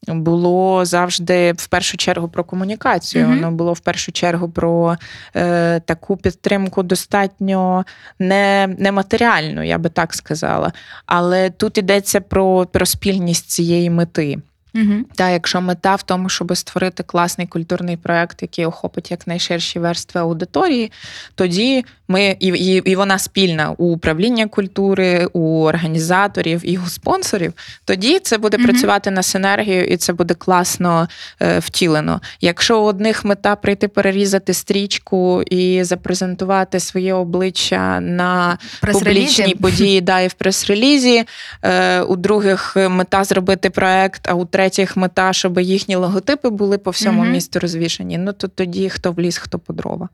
[0.08, 3.28] було завжди в першу чергу про комунікацію.
[3.28, 4.98] Воно було в першу чергу про
[5.36, 7.86] е, таку підтримку достатньо
[8.20, 10.72] не, нематеріальну, я би так сказала.
[11.06, 14.38] Але тут йдеться про, про спільність цієї мети.
[14.76, 14.94] Угу.
[15.16, 20.92] Та якщо мета в тому, щоб створити класний культурний проект, який охопить якнайширші верстви аудиторії,
[21.36, 27.54] тоді ми і, і, і вона спільна у управління культури, у організаторів і у спонсорів,
[27.86, 28.66] тоді це буде угу.
[28.66, 31.08] працювати на синергію, і це буде класно
[31.42, 32.22] е, втілено.
[32.42, 38.58] Якщо у одних мета прийти перерізати стрічку і запрезентувати своє обличчя на
[38.92, 41.24] публічній події, да, і в прес-релізі,
[41.64, 46.92] е, у других мета зробити проект, а у третіх мета, щоб їхні логотипи були по
[46.92, 48.18] всьому mm місту розвішені.
[48.18, 50.10] Ну то тоді хто в ліс, хто по дрова.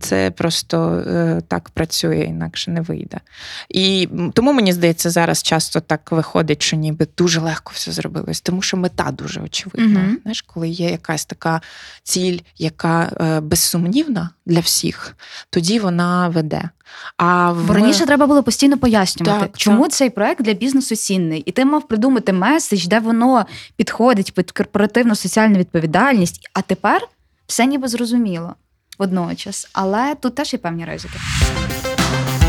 [0.00, 3.20] Це просто е, так працює, інакше не вийде.
[3.68, 8.62] І тому мені здається, зараз часто так виходить, що ніби дуже легко все зробилось, тому
[8.62, 10.00] що мета дуже очевидна.
[10.00, 10.22] Mm-hmm.
[10.22, 11.60] Знаєш, коли є якась така
[12.02, 15.16] ціль, яка е, безсумнівна для всіх,
[15.50, 16.70] тоді вона веде.
[17.16, 17.70] А в...
[17.70, 19.92] Раніше треба було постійно пояснювати, так, чому так.
[19.92, 25.14] цей проект для бізнесу цінний, і ти мав придумати меседж, де воно підходить під корпоративну
[25.14, 26.50] соціальну відповідальність.
[26.52, 27.08] А тепер
[27.46, 28.54] все ніби зрозуміло
[29.00, 31.18] водночас, але тут теж є певні ризики.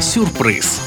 [0.02, 0.80] Сюрприз.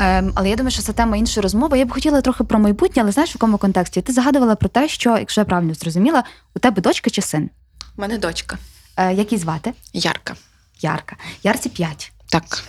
[0.00, 1.78] Ем, Але я думаю, що це тема іншої розмови.
[1.78, 4.00] Я б хотіла трохи про майбутнє, але знаєш, в якому контексті?
[4.02, 6.24] Ти згадувала про те, що, якщо я правильно зрозуміла,
[6.56, 7.50] у тебе дочка чи син?
[7.96, 8.58] У мене дочка.
[8.96, 9.72] Е, Які звати?
[9.92, 10.34] Ярка.
[10.80, 11.16] Ярка.
[11.42, 12.12] Ярці 5.
[12.28, 12.64] Так.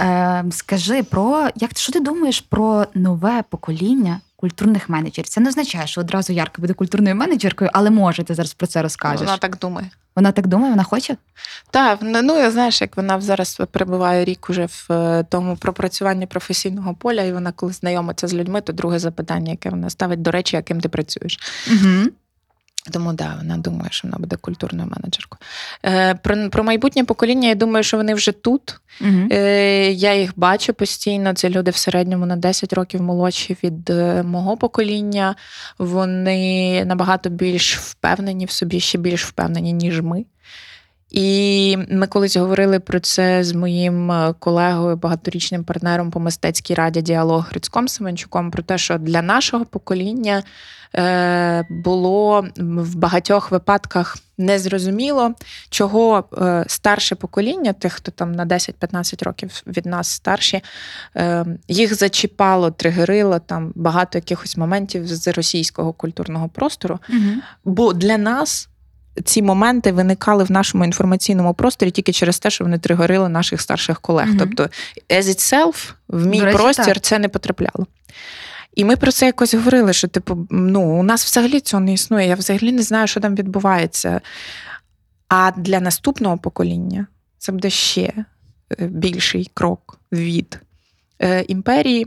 [0.00, 5.28] Е, Скажи про як що ти думаєш про нове покоління культурних менеджерів?
[5.28, 8.82] Це не означає, що одразу Ярка буде культурною менеджеркою, але може ти зараз про це
[8.82, 9.20] розкажеш.
[9.20, 9.90] Вона так думає.
[10.16, 11.16] Вона так думає, вона хоче?
[11.70, 16.94] Так, ну я знаєш, як вона зараз перебуває рік уже в е, тому пропрацюванні професійного
[16.94, 20.56] поля, і вона коли знайомиться з людьми, то друге запитання, яке вона ставить, до речі,
[20.56, 21.38] яким ти працюєш.
[21.72, 22.10] Угу.
[22.92, 25.38] Тому да, вона думає, що вона буде культурною менеджеркою.
[25.84, 28.80] Е, Про про майбутнє покоління, я думаю, що вони вже тут.
[29.00, 29.28] Угу.
[29.30, 31.34] Е, Я їх бачу постійно.
[31.34, 35.34] Це люди в середньому на 10 років молодші від е, мого покоління.
[35.78, 40.24] Вони набагато більш впевнені в собі, ще більш впевнені, ніж ми.
[41.10, 47.02] І ми колись говорили про це з моїм е, колегою, багаторічним партнером по мистецькій раді
[47.02, 50.42] діалог Грицьком Семенчуком, про те, що для нашого покоління
[50.94, 55.34] е, було в багатьох випадках незрозуміло,
[55.70, 60.60] чого е, старше покоління, тих, хто там на 10-15 років від нас старші,
[61.68, 66.98] їх зачіпало, тригерило там багато якихось моментів з російського культурного простору.
[67.08, 67.30] Угу.
[67.64, 68.68] Бо для нас
[69.24, 74.00] ці моменти виникали в нашому інформаційному просторі тільки через те, що вони тригорили наших старших
[74.00, 74.28] колег.
[74.28, 74.62] mm Тобто,
[75.10, 77.02] as itself, в мій речі, простір так.
[77.02, 77.86] це не потрапляло.
[78.74, 82.28] І ми про це якось говорили, що, типу, ну, у нас взагалі цього не існує.
[82.28, 84.20] Я взагалі не знаю, що там відбувається.
[85.28, 87.06] А для наступного покоління
[87.38, 88.12] це буде ще
[88.80, 90.60] е, більший крок від
[91.22, 92.06] е, імперії,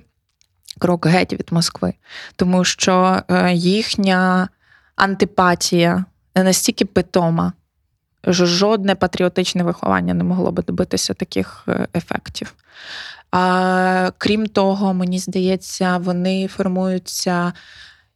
[0.80, 1.94] крок геть від Москви.
[2.36, 4.50] Тому що е, їхня
[4.96, 6.06] антипатія
[6.36, 7.54] настільки питома,
[8.32, 12.54] що жодне патріотичне виховання не могло би добитися таких е, ефектів.
[13.32, 17.54] А крім того, мені здається, вони формуються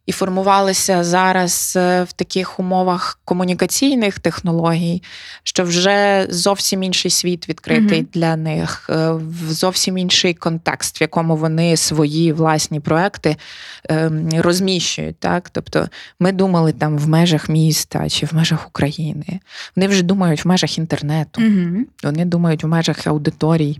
[0.06, 5.02] і формувалися зараз е, в таких умовах комунікаційних технологій,
[5.42, 11.02] що вже зовсім інший світ відкритий mm для них, е, в зовсім інший контекст, в
[11.02, 13.36] якому вони свої власні проекти
[13.88, 15.18] ем, розміщують.
[15.18, 15.50] Так?
[15.50, 15.88] Тобто
[16.20, 19.40] ми думали там в межах міста чи в межах України.
[19.76, 23.78] Вони вже думають в межах інтернету, mm вони думають в межах аудиторій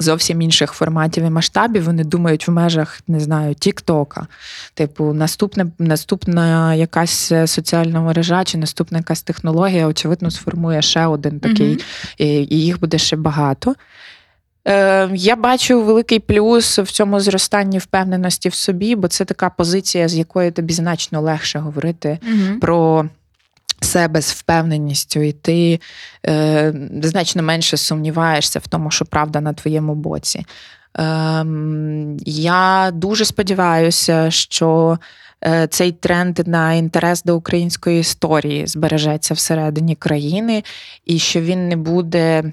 [0.00, 1.84] зовсім інших форматів і масштабів.
[1.84, 4.26] Вони думають в межах, не знаю, Тіктока.
[4.74, 11.76] Типу, наступне, наступна якась соціальна мережа чи наступна якась технологія, очевидно, сформує ще один такий,
[11.76, 12.14] mm-hmm.
[12.18, 13.74] і, і їх буде ще багато.
[14.68, 20.08] Е, Я бачу великий плюс в цьому зростанні впевненості в собі, бо це така позиція,
[20.08, 22.58] з якої тобі значно легше говорити mm-hmm.
[22.58, 23.08] про
[23.90, 25.80] себе з впевненістю, і ти
[26.26, 30.46] е, значно менше сумніваєшся в тому, що правда на твоєму боці.
[30.98, 31.44] Е,
[32.26, 34.98] я дуже сподіваюся, що
[35.44, 40.64] е, цей тренд на інтерес до української історії збережеться всередині країни,
[41.06, 42.52] і що він не буде.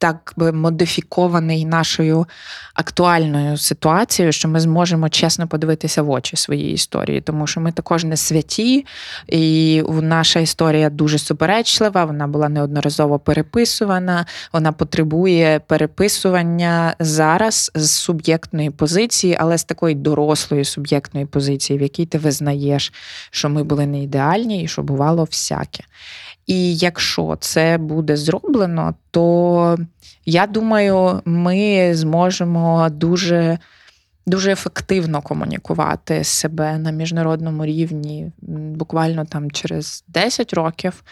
[0.00, 2.26] Так би модифікований нашою
[2.74, 8.04] актуальною ситуацією, що ми зможемо чесно подивитися в очі своїй історії, тому що ми також
[8.04, 8.86] не святі,
[9.28, 12.04] і наша історія дуже суперечлива.
[12.04, 14.26] Вона була неодноразово переписувана.
[14.52, 22.06] Вона потребує переписування зараз з суб'єктної позиції, але з такої дорослої суб'єктної позиції, в якій
[22.06, 22.92] ти визнаєш,
[23.30, 25.84] що ми були не ідеальні і що бувало всяке.
[26.50, 29.78] І якщо це буде зроблено, то
[30.26, 33.58] я думаю, ми зможемо дуже
[34.26, 41.04] дуже ефективно комунікувати себе на міжнародному рівні буквально там через 10 років,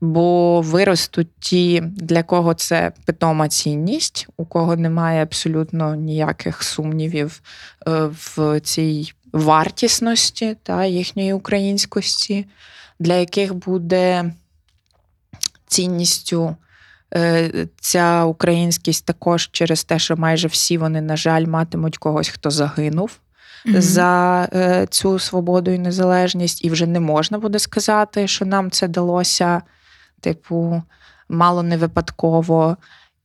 [0.00, 7.42] бо виростуть ті, для кого це питома цінність, у кого немає абсолютно ніяких сумнівів
[7.88, 12.46] е, в цій вартісності та їхньої українськості,
[12.98, 14.32] для яких буде
[15.66, 16.56] цінністю.
[17.14, 22.50] Е, ця українськість також через те, що майже всі вони, на жаль, матимуть когось, хто
[22.50, 23.18] загинув
[23.66, 23.80] mm-hmm.
[23.80, 28.88] за е, цю свободу і незалежність, і вже не можна буде сказати, що нам це
[28.88, 29.62] далося,
[30.20, 30.82] типу,
[31.28, 32.76] мало не випадково.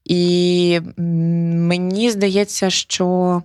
[0.04, 3.42] І мені здається, що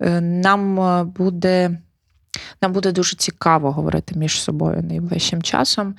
[0.00, 0.76] е, нам
[1.10, 1.78] буде,
[2.62, 5.94] нам буде дуже цікаво говорити між собою найближчим часом.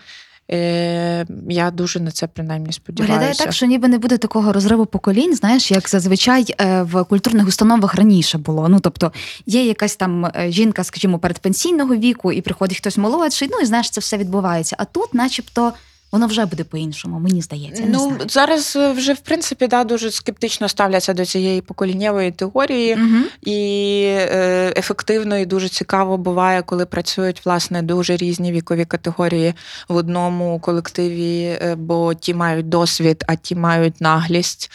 [0.54, 3.14] Е, Я дуже на це принаймні сподіваюся.
[3.14, 7.48] Виглядає так, що ніби не буде такого розриву поколінь, знаєш, як зазвичай е, в культурних
[7.48, 8.70] установах раніше було.
[8.70, 9.12] Ну тобто
[9.46, 13.90] є якась там е, жінка, скажімо, передпенсійного віку, і приходить хтось молодший, ну і знаєш,
[13.90, 14.76] це все відбувається.
[14.80, 15.74] А тут, начебто
[16.12, 17.84] воно вже буде по-іншому, мені здається.
[17.88, 18.30] Ну знаю.
[18.30, 23.24] зараз е, вже в принципі да дуже скептично ставляться до цієї поколіннєвої теорії, угу.
[23.42, 29.54] і е, ефективно і дуже цікаво буває, коли працюють власне дуже різні вікові категорії
[29.88, 34.72] в одному колективі, е, бо ті мають досвід, а ті мають наглість.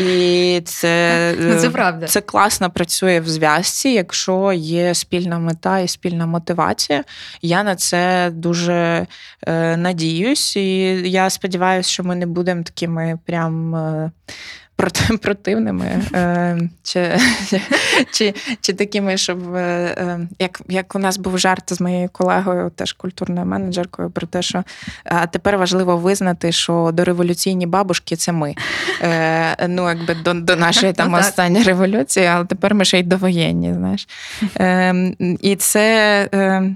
[0.00, 2.06] І це ну, це правда.
[2.06, 7.04] Це класно працює в зв'язці, якщо є спільна мета і спільна мотивація.
[7.42, 9.06] Я на це дуже
[9.76, 13.74] надіюсь, і я сподіваюся, що ми не будемо такими прям.
[13.74, 14.10] Е,
[15.22, 17.18] противними, е, чи
[18.12, 22.92] чи, чи такими, щоб е, як як у нас був жарт з моєю колегою, теж
[22.92, 24.64] культурною менеджеркою, про те, що
[25.04, 28.54] а тепер важливо визнати, що дореволюційні бабушки це ми.
[29.68, 33.74] Ну, якби до до нашої там ну, останньої революції, але тепер ми ще й довоєнні.
[33.74, 34.08] знаєш.
[34.54, 36.68] Ем, і це.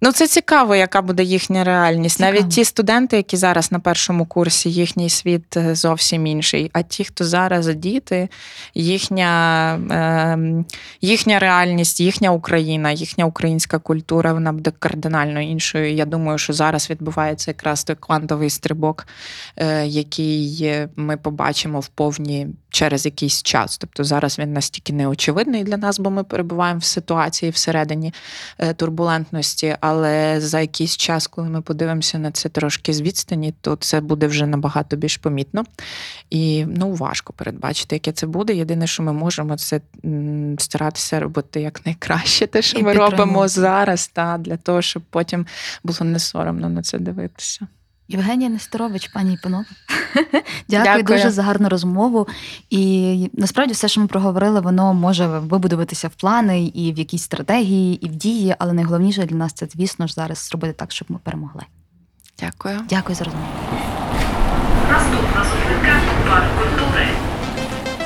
[0.00, 2.16] Ну, це цікаво, яка буде їхня реальність.
[2.16, 2.32] Цікаво.
[2.32, 6.70] Навіть ті студенти, які зараз на першому курсі, їхній світ е, зовсім інший.
[6.72, 8.28] А ті, хто зараз діти,
[8.74, 10.64] їхня е,
[11.00, 15.92] їхня реальність, їхня Україна, їхня українська культура, вона буде кардинально іншою.
[15.92, 19.06] Я думаю, що зараз відбувається якраз той квантовий стрибок,
[19.56, 22.46] е, який ми побачимо в повні
[22.78, 23.78] через якийсь час.
[23.78, 28.14] Тобто зараз він настільки неочевидний для нас, бо ми перебуваємо в ситуації всередині
[28.58, 33.76] е, турбулентності але за якийсь час, коли ми подивимося на це трошки з відстані, то
[33.76, 35.64] це буде вже набагато більш помітно.
[36.30, 38.54] І ну, важко передбачити, яке це буде.
[38.54, 39.80] Єдине, що ми можемо, це
[40.58, 45.46] старатися робити якнайкраще, те, що і ми робимо зараз, та, для того, щоб потім
[45.84, 47.66] було не соромно на це дивитися.
[48.08, 49.64] Євгенія Нестерович, пані і панове.
[50.68, 52.28] Дякую, Дякую дуже за гарну розмову.
[52.70, 58.06] І насправді все, що ми проговорили, воно може вибудуватися в плани і в якісь стратегії,
[58.06, 61.18] і в дії, але найголовніше для нас це, звісно ж, зараз зробити так, щоб ми
[61.22, 61.62] перемогли.
[62.40, 62.80] Дякую.
[62.88, 63.46] Дякую за розмову.
[64.90, 67.06] Наступна зупинка парк культури.